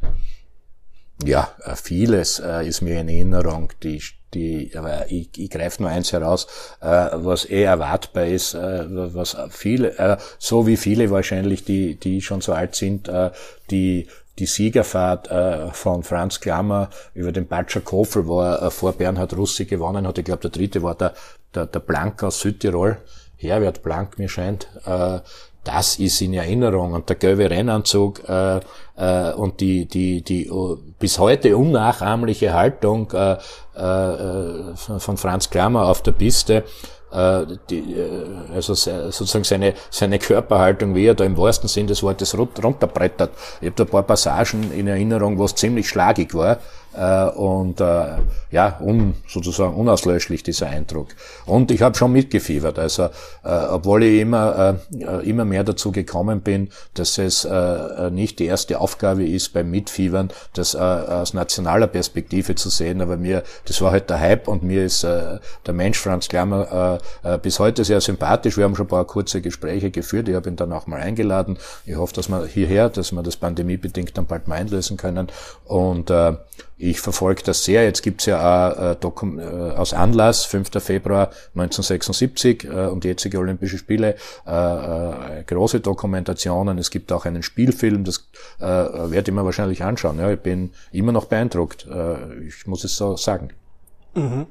Ja, 1.23 1.49
äh, 1.63 1.75
vieles 1.75 2.39
äh, 2.39 2.67
ist 2.67 2.81
mir 2.81 2.99
in 2.99 3.09
Erinnerung. 3.09 3.71
Die, 3.83 4.01
die, 4.33 4.71
aber 4.75 5.11
ich, 5.11 5.29
ich 5.37 5.49
greife 5.49 5.81
nur 5.81 5.91
eins 5.91 6.13
heraus, 6.13 6.47
äh, 6.81 6.85
was 7.13 7.49
eh 7.49 7.63
erwartbar 7.63 8.25
ist, 8.25 8.53
äh, 8.53 8.85
was 9.13 9.35
viele, 9.49 9.97
äh, 9.97 10.17
so 10.37 10.67
wie 10.67 10.77
viele 10.77 11.09
wahrscheinlich, 11.09 11.63
die, 11.63 11.95
die 11.95 12.21
schon 12.21 12.41
so 12.41 12.53
alt 12.53 12.75
sind, 12.75 13.07
äh, 13.07 13.31
die 13.69 14.07
die 14.37 14.45
Siegerfahrt 14.45 15.27
von 15.75 16.03
Franz 16.03 16.39
Klammer 16.39 16.89
über 17.13 17.33
den 17.33 17.47
Batscher 17.47 17.81
Kofel, 17.81 18.25
wo 18.25 18.39
er 18.39 18.61
äh, 18.61 18.71
vor 18.71 18.93
Bernhard 18.93 19.35
Russi 19.35 19.65
gewonnen 19.65 20.07
hat. 20.07 20.17
Ich 20.17 20.23
glaube, 20.23 20.43
der 20.43 20.51
dritte 20.51 20.81
war 20.81 20.95
der, 20.95 21.13
der, 21.53 21.65
der 21.65 21.79
Blank 21.81 22.23
aus 22.23 22.39
Südtirol. 22.39 22.97
Herbert 23.35 23.83
Blank, 23.83 24.17
mir 24.17 24.29
scheint. 24.29 24.69
Das 25.69 25.99
ist 25.99 26.21
in 26.21 26.33
Erinnerung. 26.33 26.93
Und 26.93 27.09
der 27.09 27.15
gelbe 27.15 27.49
Rennanzug 27.49 28.27
äh, 28.27 28.59
äh, 28.97 29.33
und 29.33 29.61
die, 29.61 29.85
die, 29.85 30.23
die 30.23 30.49
uh, 30.49 30.77
bis 30.97 31.19
heute 31.19 31.55
unnachahmliche 31.55 32.53
Haltung 32.53 33.11
äh, 33.11 33.33
äh, 33.75 34.75
von 34.75 35.17
Franz 35.17 35.49
Klammer 35.49 35.85
auf 35.85 36.01
der 36.01 36.13
Piste, 36.13 36.63
äh, 37.11 37.45
die, 37.69 37.93
äh, 37.93 38.53
also 38.53 38.73
sozusagen 38.73 39.43
seine, 39.43 39.75
seine 39.91 40.17
Körperhaltung, 40.17 40.95
wie 40.95 41.05
er 41.05 41.13
da 41.13 41.23
im 41.23 41.37
wahrsten 41.37 41.69
Sinn 41.69 41.85
des 41.85 42.01
Wortes 42.01 42.35
runterbrettert. 42.35 43.31
Ich 43.61 43.67
habe 43.67 43.75
da 43.75 43.83
ein 43.83 43.89
paar 43.89 44.03
Passagen 44.03 44.71
in 44.71 44.87
Erinnerung, 44.87 45.37
wo 45.37 45.45
es 45.45 45.53
ziemlich 45.53 45.87
schlagig 45.87 46.33
war 46.33 46.57
und 46.93 47.79
äh, 47.81 48.17
ja, 48.51 48.79
un, 48.81 49.13
sozusagen 49.27 49.75
unauslöschlich 49.75 50.43
dieser 50.43 50.67
Eindruck. 50.67 51.09
Und 51.45 51.71
ich 51.71 51.81
habe 51.81 51.95
schon 51.95 52.11
mitgefiebert, 52.11 52.79
also 52.79 53.09
äh, 53.43 53.65
obwohl 53.69 54.03
ich 54.03 54.21
immer, 54.21 54.77
äh, 54.99 55.29
immer 55.29 55.45
mehr 55.45 55.63
dazu 55.63 55.91
gekommen 55.91 56.41
bin, 56.41 56.69
dass 56.95 57.17
es 57.17 57.45
äh, 57.45 58.09
nicht 58.11 58.39
die 58.39 58.45
erste 58.45 58.79
Aufgabe 58.79 59.23
ist 59.23 59.53
beim 59.53 59.69
Mitfiebern, 59.69 60.29
das 60.53 60.73
äh, 60.73 60.77
aus 60.77 61.33
nationaler 61.33 61.87
Perspektive 61.87 62.55
zu 62.55 62.69
sehen, 62.69 63.01
aber 63.01 63.17
mir, 63.17 63.43
das 63.65 63.81
war 63.81 63.91
halt 63.91 64.09
der 64.09 64.19
Hype 64.19 64.47
und 64.47 64.63
mir 64.63 64.83
ist 64.83 65.03
äh, 65.03 65.39
der 65.65 65.73
Mensch 65.73 65.99
Franz 65.99 66.27
Klammer 66.27 66.99
äh, 67.23 67.33
äh, 67.35 67.37
bis 67.37 67.59
heute 67.59 67.83
sehr 67.83 68.01
sympathisch. 68.01 68.57
Wir 68.57 68.63
haben 68.63 68.75
schon 68.75 68.85
ein 68.85 68.89
paar 68.89 69.05
kurze 69.05 69.41
Gespräche 69.41 69.91
geführt, 69.91 70.27
ich 70.27 70.35
habe 70.35 70.49
ihn 70.49 70.55
dann 70.55 70.73
auch 70.73 70.87
mal 70.87 70.99
eingeladen. 70.99 71.57
Ich 71.85 71.95
hoffe, 71.95 72.13
dass 72.13 72.29
wir 72.29 72.45
hierher, 72.45 72.89
dass 72.89 73.11
wir 73.11 73.23
das 73.23 73.37
pandemiebedingt 73.37 74.17
dann 74.17 74.25
bald 74.25 74.47
mal 74.47 74.55
einlösen 74.55 74.97
können 74.97 75.27
und 75.65 76.09
äh, 76.09 76.33
ich 76.79 77.01
verfolge 77.01 77.43
das 77.43 77.65
sehr. 77.65 77.83
Jetzt 77.83 78.01
gibt's 78.01 78.25
ja 78.25 78.39
auch 78.39 78.95
äh, 78.95 79.37
äh, 79.37 79.71
aus 79.75 79.93
Anlass, 79.93 80.45
5. 80.45 80.81
Februar 80.81 81.29
1976 81.53 82.63
äh, 82.63 82.87
und 82.87 83.03
jetzige 83.03 83.37
Olympische 83.37 83.77
Spiele, 83.77 84.15
äh, 84.47 85.39
äh, 85.39 85.43
große 85.43 85.81
Dokumentationen. 85.81 86.77
Es 86.77 86.89
gibt 86.89 87.11
auch 87.11 87.25
einen 87.25 87.43
Spielfilm, 87.43 88.05
das 88.05 88.29
äh, 88.59 88.63
werde 88.63 89.29
ich 89.29 89.35
mir 89.35 89.43
wahrscheinlich 89.43 89.83
anschauen. 89.83 90.19
Ja, 90.19 90.31
ich 90.31 90.39
bin 90.39 90.71
immer 90.93 91.11
noch 91.11 91.25
beeindruckt. 91.25 91.85
Äh, 91.85 92.45
ich 92.47 92.65
muss 92.65 92.85
es 92.85 92.95
so 92.95 93.17
sagen. 93.17 93.49
Mhm. 94.15 94.47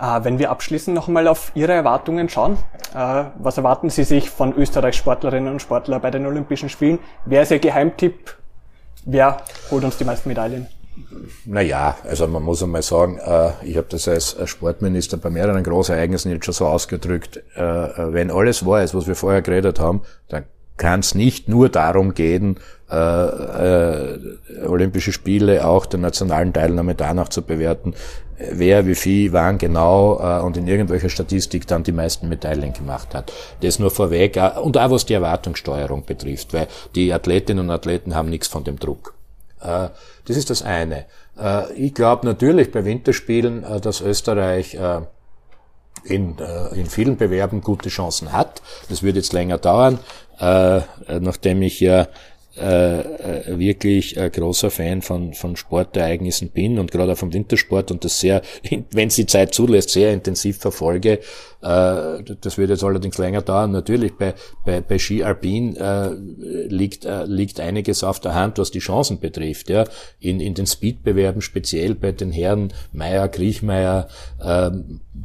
Äh, 0.00 0.24
wenn 0.24 0.40
wir 0.40 0.50
abschließend 0.50 0.96
noch 0.96 1.06
einmal 1.06 1.28
auf 1.28 1.52
Ihre 1.54 1.72
Erwartungen 1.72 2.28
schauen, 2.28 2.58
äh, 2.92 3.24
was 3.38 3.56
erwarten 3.56 3.88
Sie 3.88 4.02
sich 4.02 4.30
von 4.30 4.52
Österreichs 4.52 4.96
Sportlerinnen 4.96 5.52
und 5.52 5.62
Sportlern 5.62 6.00
bei 6.00 6.10
den 6.10 6.26
Olympischen 6.26 6.68
Spielen? 6.68 6.98
Wer 7.24 7.42
ist 7.42 7.52
Ihr 7.52 7.60
Geheimtipp? 7.60 8.36
Wer 9.04 9.36
holt 9.70 9.84
uns 9.84 9.96
die 9.96 10.04
meisten 10.04 10.28
Medaillen? 10.28 10.66
Naja, 11.44 11.96
also 12.04 12.26
man 12.28 12.42
muss 12.42 12.62
einmal 12.62 12.82
sagen, 12.82 13.18
äh, 13.18 13.50
ich 13.64 13.76
habe 13.76 13.86
das 13.90 14.08
als 14.08 14.36
Sportminister 14.44 15.16
bei 15.16 15.30
mehreren 15.30 15.62
Großereignissen 15.62 16.30
jetzt 16.30 16.44
schon 16.44 16.54
so 16.54 16.66
ausgedrückt, 16.66 17.42
äh, 17.56 17.60
äh, 17.62 18.12
wenn 18.12 18.30
alles 18.30 18.64
wahr 18.66 18.82
ist, 18.82 18.94
was 18.94 19.06
wir 19.06 19.14
vorher 19.14 19.42
geredet 19.42 19.80
haben, 19.80 20.02
dann 20.28 20.44
kann 20.76 21.00
es 21.00 21.14
nicht 21.14 21.48
nur 21.48 21.68
darum 21.68 22.14
gehen, 22.14 22.58
Olympische 24.66 25.12
Spiele 25.12 25.66
auch 25.66 25.84
der 25.84 26.00
nationalen 26.00 26.54
Teilnahme 26.54 26.94
danach 26.94 27.28
zu 27.28 27.42
bewerten, 27.42 27.94
wer 28.38 28.86
wie 28.86 28.94
viel 28.94 29.32
wann 29.34 29.58
genau 29.58 30.42
und 30.42 30.56
in 30.56 30.68
irgendwelcher 30.68 31.10
Statistik 31.10 31.66
dann 31.66 31.82
die 31.82 31.92
meisten 31.92 32.30
Medaillen 32.30 32.72
gemacht 32.72 33.14
hat. 33.14 33.30
Das 33.60 33.78
nur 33.78 33.90
vorweg 33.90 34.40
und 34.62 34.78
auch 34.78 34.90
was 34.90 35.04
die 35.04 35.14
Erwartungssteuerung 35.14 36.06
betrifft, 36.06 36.54
weil 36.54 36.68
die 36.94 37.12
Athletinnen 37.12 37.64
und 37.64 37.70
Athleten 37.72 38.14
haben 38.14 38.30
nichts 38.30 38.46
von 38.46 38.64
dem 38.64 38.78
Druck. 38.78 39.17
Äh, 39.60 39.88
das 40.26 40.36
ist 40.36 40.50
das 40.50 40.62
eine. 40.62 41.06
Äh, 41.38 41.72
ich 41.74 41.94
glaube 41.94 42.26
natürlich 42.26 42.70
bei 42.70 42.84
Winterspielen, 42.84 43.64
äh, 43.64 43.80
dass 43.80 44.00
Österreich 44.00 44.76
in, 46.04 46.36
in 46.74 46.86
vielen 46.86 47.16
Bewerben 47.16 47.60
gute 47.60 47.88
Chancen 47.88 48.32
hat. 48.32 48.62
Das 48.88 49.02
wird 49.02 49.16
jetzt 49.16 49.32
länger 49.32 49.58
dauern, 49.58 49.98
nachdem 50.38 51.60
ich 51.62 51.80
ja 51.80 52.06
äh, 52.60 53.00
äh, 53.00 53.58
wirklich 53.58 54.16
äh, 54.16 54.30
großer 54.30 54.70
Fan 54.70 55.02
von, 55.02 55.34
von 55.34 55.56
Sportereignissen 55.56 56.50
bin 56.50 56.78
und 56.78 56.90
gerade 56.90 57.12
auch 57.12 57.18
vom 57.18 57.32
Wintersport 57.32 57.90
und 57.90 58.04
das 58.04 58.20
sehr, 58.20 58.42
wenn 58.90 59.08
es 59.08 59.16
die 59.16 59.26
Zeit 59.26 59.54
zulässt, 59.54 59.90
sehr 59.90 60.12
intensiv 60.12 60.58
verfolge. 60.58 61.20
Äh, 61.60 62.22
das 62.40 62.58
wird 62.58 62.70
jetzt 62.70 62.84
allerdings 62.84 63.18
länger 63.18 63.42
dauern. 63.42 63.72
Natürlich 63.72 64.14
bei, 64.16 64.34
bei, 64.64 64.80
bei 64.80 64.98
Ski 64.98 65.24
Alpin 65.24 65.76
äh, 65.76 66.10
liegt, 66.68 67.04
äh, 67.04 67.24
liegt 67.24 67.60
einiges 67.60 68.04
auf 68.04 68.20
der 68.20 68.34
Hand, 68.34 68.58
was 68.58 68.70
die 68.70 68.78
Chancen 68.78 69.18
betrifft. 69.18 69.68
Ja. 69.68 69.84
In, 70.20 70.40
in 70.40 70.54
den 70.54 70.66
Speedbewerben, 70.66 71.42
speziell 71.42 71.94
bei 71.94 72.12
den 72.12 72.30
Herren 72.30 72.72
Meier, 72.92 73.28
Griechmeier, 73.28 74.08
äh, 74.42 74.70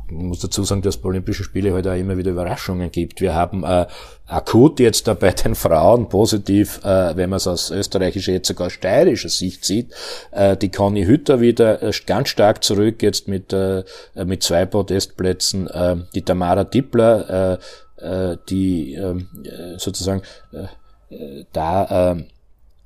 muss 0.09 0.39
dazu 0.39 0.63
sagen, 0.63 0.81
dass 0.81 0.97
bei 0.97 1.09
Olympischen 1.09 1.45
Spiele 1.45 1.73
heute 1.73 1.89
halt 1.89 1.99
auch 1.99 2.01
immer 2.01 2.17
wieder 2.17 2.31
Überraschungen 2.31 2.91
gibt. 2.91 3.21
Wir 3.21 3.33
haben 3.33 3.63
äh, 3.63 3.85
akut 4.33 4.79
jetzt 4.79 5.07
da 5.07 5.13
bei 5.13 5.31
den 5.31 5.55
Frauen 5.55 6.09
positiv, 6.09 6.79
äh, 6.83 7.15
wenn 7.15 7.29
man 7.29 7.37
es 7.37 7.47
aus 7.47 7.71
österreichischer, 7.71 8.31
jetzt 8.31 8.47
sogar 8.47 8.69
steirischer 8.69 9.29
Sicht 9.29 9.63
sieht, 9.63 9.93
äh, 10.31 10.57
die 10.57 10.69
Conny 10.69 11.05
Hütter 11.05 11.39
wieder 11.39 11.81
äh, 11.83 11.91
ganz 12.05 12.29
stark 12.29 12.63
zurück, 12.63 13.03
jetzt 13.03 13.27
mit, 13.27 13.53
äh, 13.53 13.83
mit 14.25 14.43
zwei 14.43 14.65
Podestplätzen, 14.65 15.67
äh, 15.67 15.97
die 16.15 16.23
Tamara 16.23 16.63
Dippler, 16.63 17.59
äh, 17.99 18.33
äh, 18.33 18.37
die 18.49 18.93
ähm, 18.95 19.29
äh, 19.45 19.77
sozusagen 19.77 20.21
äh, 20.51 21.43
da 21.53 22.13
äh, 22.13 22.23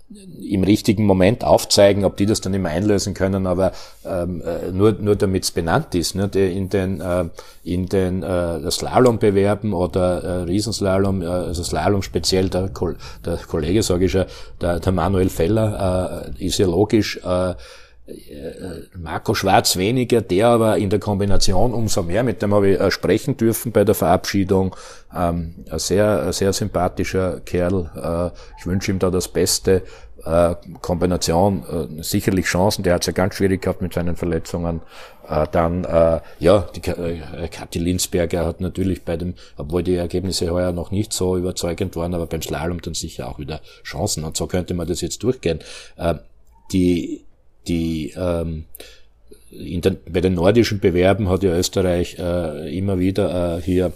im 0.10 0.64
richtigen 0.64 1.06
Moment 1.06 1.44
aufzeigen, 1.44 2.06
ob 2.06 2.16
die 2.16 2.26
das 2.26 2.40
dann 2.40 2.54
immer 2.54 2.70
einlösen 2.70 3.14
können, 3.14 3.46
aber 3.46 3.74
ähm, 4.06 4.42
äh, 4.42 4.72
nur, 4.72 4.94
nur 4.94 5.18
damit 5.18 5.44
es 5.44 5.52
benannt 5.52 5.96
ist. 5.96 6.16
Ne? 6.16 6.30
In 6.34 6.70
den, 6.70 7.02
äh, 7.02 7.26
in 7.64 7.88
den 7.88 8.24
äh, 8.24 8.72
Slalom-Bewerben 8.72 9.74
oder 9.74 10.24
äh, 10.24 10.44
Riesenslalom, 10.44 11.22
äh, 11.22 11.26
also 11.26 11.62
Slalom 11.62 12.04
speziell, 12.04 12.50
der, 12.50 12.70
der 13.26 13.38
Kollege, 13.38 13.84
sage 13.84 14.06
ich 14.06 14.14
ja, 14.14 14.26
der, 14.62 14.80
der 14.80 14.92
Manuel 14.94 15.30
Feller, 15.30 16.32
äh, 16.40 16.46
ist 16.46 16.58
ja 16.58 16.68
logisch, 16.68 17.20
äh, 17.26 17.54
Marco 18.98 19.34
Schwarz 19.34 19.76
weniger, 19.76 20.22
der 20.22 20.48
aber 20.48 20.78
in 20.78 20.90
der 20.90 21.00
Kombination 21.00 21.74
umso 21.74 22.04
mehr. 22.04 22.24
Mit 22.24 22.42
dem 22.42 22.54
habe 22.54 22.70
ich 22.70 22.80
äh, 22.80 22.90
sprechen 22.92 23.36
dürfen 23.36 23.72
bei 23.72 23.84
der 23.84 23.96
Verabschiedung. 23.96 24.76
Ähm, 25.14 25.66
ein 25.70 25.80
sehr, 25.80 26.32
sehr 26.32 26.54
sympathischer 26.54 27.42
Kerl. 27.42 27.90
Äh, 28.34 28.60
ich 28.60 28.66
wünsche 28.66 28.92
ihm 28.92 29.00
da 29.00 29.10
das 29.10 29.28
Beste. 29.28 29.84
äh, 30.26 30.56
Kombination, 30.82 31.64
äh, 32.00 32.04
sicherlich 32.04 32.46
Chancen, 32.46 32.84
der 32.84 32.96
hat 32.96 33.02
es 33.02 33.08
ja 33.08 33.14
ganz 33.14 33.36
schwierig 33.36 33.62
gehabt 33.62 33.82
mit 33.82 33.94
seinen 33.94 34.16
Verletzungen. 34.16 34.82
Äh, 35.30 35.48
dann, 35.52 35.84
äh, 35.86 36.20
ja, 36.40 36.68
die 36.76 36.90
äh, 36.90 37.48
Kathi 37.50 37.80
Linsberger 37.80 38.46
hat 38.46 38.62
natürlich 38.62 39.04
bei 39.04 39.18
dem, 39.18 39.36
obwohl 39.58 39.84
die 39.84 39.96
Ergebnisse 39.96 40.50
heuer 40.52 40.72
noch 40.72 40.92
nicht 40.92 41.14
so 41.14 41.38
überzeugend 41.38 41.96
waren, 41.96 42.14
aber 42.14 42.26
beim 42.26 42.42
Slalom 42.42 42.82
dann 42.82 42.94
sicher 42.94 43.30
auch 43.30 43.40
wieder 43.40 43.62
Chancen. 43.84 44.24
Und 44.24 44.38
so 44.38 44.48
könnte 44.48 44.74
man 44.74 44.88
das 44.88 45.02
jetzt 45.02 45.24
durchgehen. 45.24 45.60
Äh, 45.98 46.16
die, 46.72 47.24
die, 47.68 48.14
ähm, 48.16 48.66
in 49.52 49.82
den, 49.82 49.98
bei 50.10 50.22
den 50.22 50.34
nordischen 50.34 50.80
Bewerben 50.80 51.30
hat 51.30 51.44
ja 51.44 51.56
Österreich 51.56 52.18
äh, 52.20 52.78
immer 52.78 53.00
wieder 53.00 53.58
äh, 53.58 53.62
hier 53.62 53.94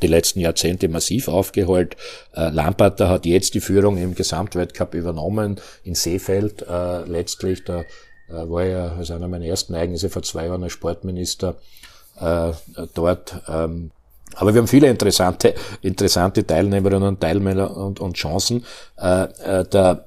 die 0.00 0.06
letzten 0.06 0.40
Jahrzehnte 0.40 0.88
massiv 0.88 1.28
aufgeholt. 1.28 1.96
Äh, 2.34 2.48
Lamparter 2.50 3.08
hat 3.08 3.26
jetzt 3.26 3.54
die 3.54 3.60
Führung 3.60 3.98
im 3.98 4.14
Gesamtweltcup 4.14 4.94
übernommen 4.94 5.60
in 5.84 5.94
Seefeld. 5.94 6.62
Äh, 6.62 7.04
letztlich, 7.04 7.64
da 7.64 7.80
äh, 7.80 7.84
war 8.28 8.64
ja 8.64 8.92
als 8.92 9.10
einer 9.10 9.28
meiner 9.28 9.44
ersten 9.44 9.74
Ereignisse 9.74 10.08
vor 10.08 10.22
zwei 10.22 10.46
Jahren 10.46 10.62
als 10.62 10.72
Sportminister 10.72 11.56
äh, 12.20 12.52
dort. 12.94 13.42
Ähm, 13.48 13.90
aber 14.34 14.54
wir 14.54 14.60
haben 14.60 14.68
viele 14.68 14.88
interessante, 14.88 15.54
interessante 15.82 16.46
Teilnehmerinnen 16.46 17.08
und 17.08 17.20
Teilnehmer 17.20 17.76
und, 17.76 18.00
und 18.00 18.16
Chancen. 18.16 18.64
Äh, 18.96 19.24
äh, 19.24 19.64
der, 19.64 20.06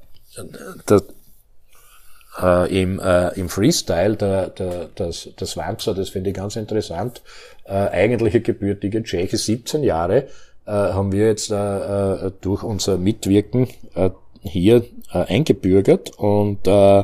der, 0.89 1.03
äh, 2.41 2.81
im, 2.81 2.99
äh, 2.99 3.29
im 3.39 3.49
Freestyle, 3.49 4.15
der, 4.15 4.49
der, 4.49 4.89
das, 4.95 5.29
das 5.35 5.57
Wanzer, 5.57 5.93
das 5.93 6.09
finde 6.09 6.31
ich 6.31 6.35
ganz 6.35 6.55
interessant, 6.55 7.21
äh, 7.65 7.73
eigentliche 7.73 8.41
gebürtige 8.41 9.03
Tscheche, 9.03 9.37
17 9.37 9.83
Jahre, 9.83 10.27
äh, 10.65 10.71
haben 10.71 11.11
wir 11.11 11.27
jetzt 11.27 11.51
äh, 11.51 11.55
äh, 11.55 12.31
durch 12.41 12.63
unser 12.63 12.97
Mitwirken 12.97 13.67
äh, 13.95 14.09
hier 14.41 14.83
äh, 15.13 15.25
eingebürgert 15.25 16.17
und 16.17 16.67
äh, 16.67 17.03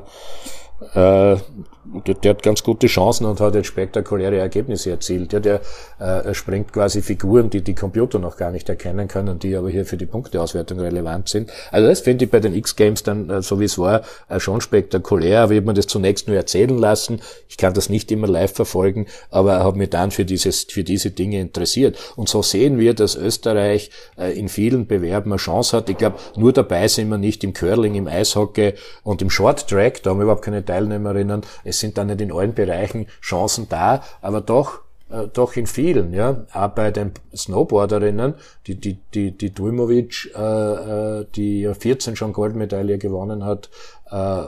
äh, 0.96 1.38
der, 1.84 2.14
der, 2.16 2.32
hat 2.32 2.44
ganz 2.44 2.64
gute 2.64 2.88
Chancen 2.88 3.26
und 3.26 3.40
hat 3.40 3.56
jetzt 3.56 3.68
spektakuläre 3.68 4.38
Ergebnisse 4.38 4.92
erzielt. 4.92 5.34
Ja, 5.34 5.40
der 5.40 5.62
äh, 6.00 6.34
springt 6.34 6.72
quasi 6.72 7.02
Figuren, 7.02 7.50
die 7.50 7.62
die 7.62 7.74
Computer 7.74 8.20
noch 8.20 8.38
gar 8.38 8.52
nicht 8.52 8.70
erkennen 8.70 9.08
können, 9.08 9.40
die 9.40 9.56
aber 9.56 9.70
hier 9.70 9.86
für 9.86 9.98
die 9.98 10.06
Punkteauswertung 10.06 10.80
relevant 10.80 11.30
sind. 11.30 11.52
Also 11.72 11.88
das 11.88 12.02
finde 12.02 12.26
ich 12.26 12.32
bei 12.32 12.40
den 12.40 12.54
X-Games 12.54 13.04
dann, 13.04 13.30
äh, 13.30 13.42
so 13.42 13.60
wie 13.60 13.66
es 13.66 13.80
war, 13.80 14.04
äh, 14.30 14.40
schon 14.40 14.62
spektakulär. 14.62 15.42
Aber 15.42 15.54
ich 15.54 15.58
habe 15.58 15.68
mir 15.68 15.74
das 15.74 15.88
zunächst 15.88 16.28
nur 16.28 16.38
erzählen 16.38 16.78
lassen. 16.78 17.20
Ich 17.50 17.58
kann 17.58 17.74
das 17.74 17.90
nicht 17.90 18.12
immer 18.12 18.28
live 18.28 18.54
verfolgen, 18.54 19.08
aber 19.32 19.60
habe 19.60 19.78
mich 19.78 19.90
dann 19.90 20.12
für, 20.12 20.26
dieses, 20.26 20.64
für 20.64 20.84
diese 20.84 21.10
Dinge 21.10 21.40
interessiert. 21.40 21.98
Und 22.16 22.30
so 22.30 22.44
sehen 22.44 22.78
wir, 22.78 22.94
dass 22.94 23.16
Österreich 23.16 23.90
äh, 24.18 24.38
in 24.38 24.50
vielen 24.50 24.86
Bewerben 24.86 25.32
eine 25.32 25.38
Chance 25.38 25.78
hat. 25.78 25.90
Ich 25.90 25.98
glaube, 25.98 26.18
nur 26.36 26.54
dabei 26.54 26.88
sind 26.88 27.10
wir 27.10 27.18
nicht 27.18 27.44
im 27.44 27.54
Curling, 27.54 27.96
im 27.96 28.08
Eishockey 28.08 28.74
und 29.04 29.22
im 29.24 29.32
Short 29.32 29.68
Track. 29.68 30.04
Da 30.04 30.12
haben 30.12 30.20
wir 30.20 30.24
überhaupt 30.24 30.46
keine 30.46 30.64
Teilnehmerinnen. 30.64 31.42
Es 31.64 31.71
sind 31.80 31.98
dann 31.98 32.08
nicht 32.08 32.22
in 32.22 32.32
allen 32.32 32.54
Bereichen 32.54 33.08
Chancen 33.22 33.68
da, 33.70 34.04
aber 34.22 34.42
doch 34.42 34.82
äh, 35.12 35.28
doch 35.28 35.56
in 35.56 35.68
vielen, 35.68 36.14
ja. 36.14 36.46
Auch 36.54 36.70
bei 36.70 36.92
den 36.92 37.12
Snowboarderinnen, 37.36 38.36
die, 38.68 38.76
die, 38.76 38.98
die, 39.14 39.32
die 39.32 39.54
Dujmovic, 39.54 40.32
äh, 40.36 41.20
äh 41.20 41.26
die 41.36 41.72
14 41.74 42.16
schon 42.16 42.34
Goldmedaille 42.34 42.98
gewonnen 42.98 43.46
hat, 43.46 43.70
äh, 44.10 44.44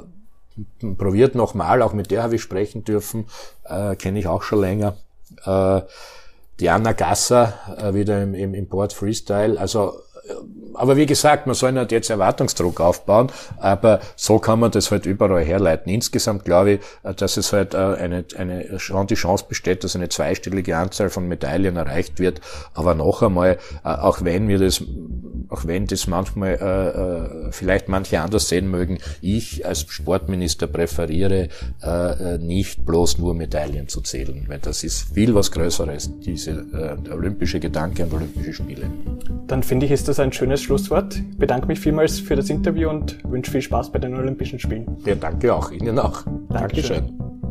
probiert 0.97 1.35
nochmal, 1.35 1.81
auch 1.81 1.93
mit 1.93 2.11
der 2.11 2.23
habe 2.23 2.35
ich 2.35 2.41
sprechen 2.41 2.83
dürfen, 2.83 3.25
äh, 3.65 3.95
kenne 3.95 4.19
ich 4.19 4.27
auch 4.27 4.43
schon 4.43 4.61
länger. 4.61 4.97
Äh, 5.45 5.81
die 6.59 6.69
Anna 6.69 6.93
Gasser, 6.93 7.53
äh, 7.77 7.93
wieder 7.93 8.21
im, 8.21 8.33
im, 8.33 8.53
im 8.53 8.67
Board 8.67 8.93
Freestyle, 8.93 9.59
also 9.59 9.99
aber 10.73 10.97
wie 10.97 11.05
gesagt, 11.05 11.45
man 11.47 11.55
soll 11.55 11.71
nicht 11.71 11.91
jetzt 11.91 12.09
Erwartungsdruck 12.09 12.79
aufbauen, 12.79 13.27
aber 13.57 13.99
so 14.15 14.39
kann 14.39 14.59
man 14.59 14.71
das 14.71 14.91
halt 14.91 15.05
überall 15.05 15.43
herleiten. 15.43 15.91
Insgesamt 15.91 16.45
glaube 16.45 16.71
ich, 16.71 16.79
dass 17.17 17.37
es 17.37 17.53
halt 17.53 17.73
äh, 17.73 17.77
eine, 17.77 18.25
eine, 18.37 18.79
schon 18.79 19.07
die 19.07 19.15
Chance 19.15 19.45
besteht, 19.47 19.83
dass 19.83 19.95
eine 19.95 20.09
zweistellige 20.09 20.77
Anzahl 20.77 21.09
von 21.09 21.27
Medaillen 21.27 21.75
erreicht 21.75 22.19
wird. 22.19 22.41
Aber 22.73 22.95
noch 22.95 23.21
einmal, 23.21 23.57
äh, 23.83 23.89
auch 23.89 24.23
wenn 24.23 24.47
wir 24.47 24.59
das, 24.59 24.83
auch 25.49 25.65
wenn 25.65 25.87
das 25.87 26.07
manchmal 26.07 26.53
äh, 26.55 27.51
vielleicht 27.51 27.89
manche 27.89 28.21
anders 28.21 28.49
sehen 28.49 28.69
mögen, 28.69 28.99
ich 29.21 29.65
als 29.65 29.81
Sportminister 29.81 30.67
präferiere 30.67 31.49
nicht 32.39 32.85
bloß 32.85 33.17
nur 33.17 33.33
Medaillen 33.33 33.87
zu 33.87 34.01
zählen, 34.01 34.45
weil 34.47 34.59
das 34.59 34.83
ist 34.83 35.13
viel 35.13 35.35
was 35.35 35.51
Größeres, 35.51 36.19
diese 36.19 36.63
der 36.63 37.15
olympische 37.15 37.59
Gedanke 37.59 38.03
an 38.03 38.11
Olympische 38.11 38.53
Spiele. 38.53 38.89
Dann 39.47 39.63
finde 39.63 39.85
ich, 39.85 39.91
ist 39.91 40.07
das 40.07 40.12
ein 40.19 40.31
schönes 40.31 40.61
Schlusswort. 40.61 41.15
Ich 41.15 41.37
bedanke 41.37 41.67
mich 41.67 41.79
vielmals 41.79 42.19
für 42.19 42.35
das 42.35 42.49
Interview 42.49 42.89
und 42.89 43.17
wünsche 43.23 43.51
viel 43.51 43.61
Spaß 43.61 43.91
bei 43.91 43.99
den 43.99 44.15
Olympischen 44.15 44.59
Spielen. 44.59 44.97
Ja, 45.05 45.15
danke 45.15 45.53
auch. 45.53 45.71
Ihnen 45.71 45.99
auch. 45.99 46.23
Dankeschön. 46.49 46.97
Dankeschön. 46.97 47.42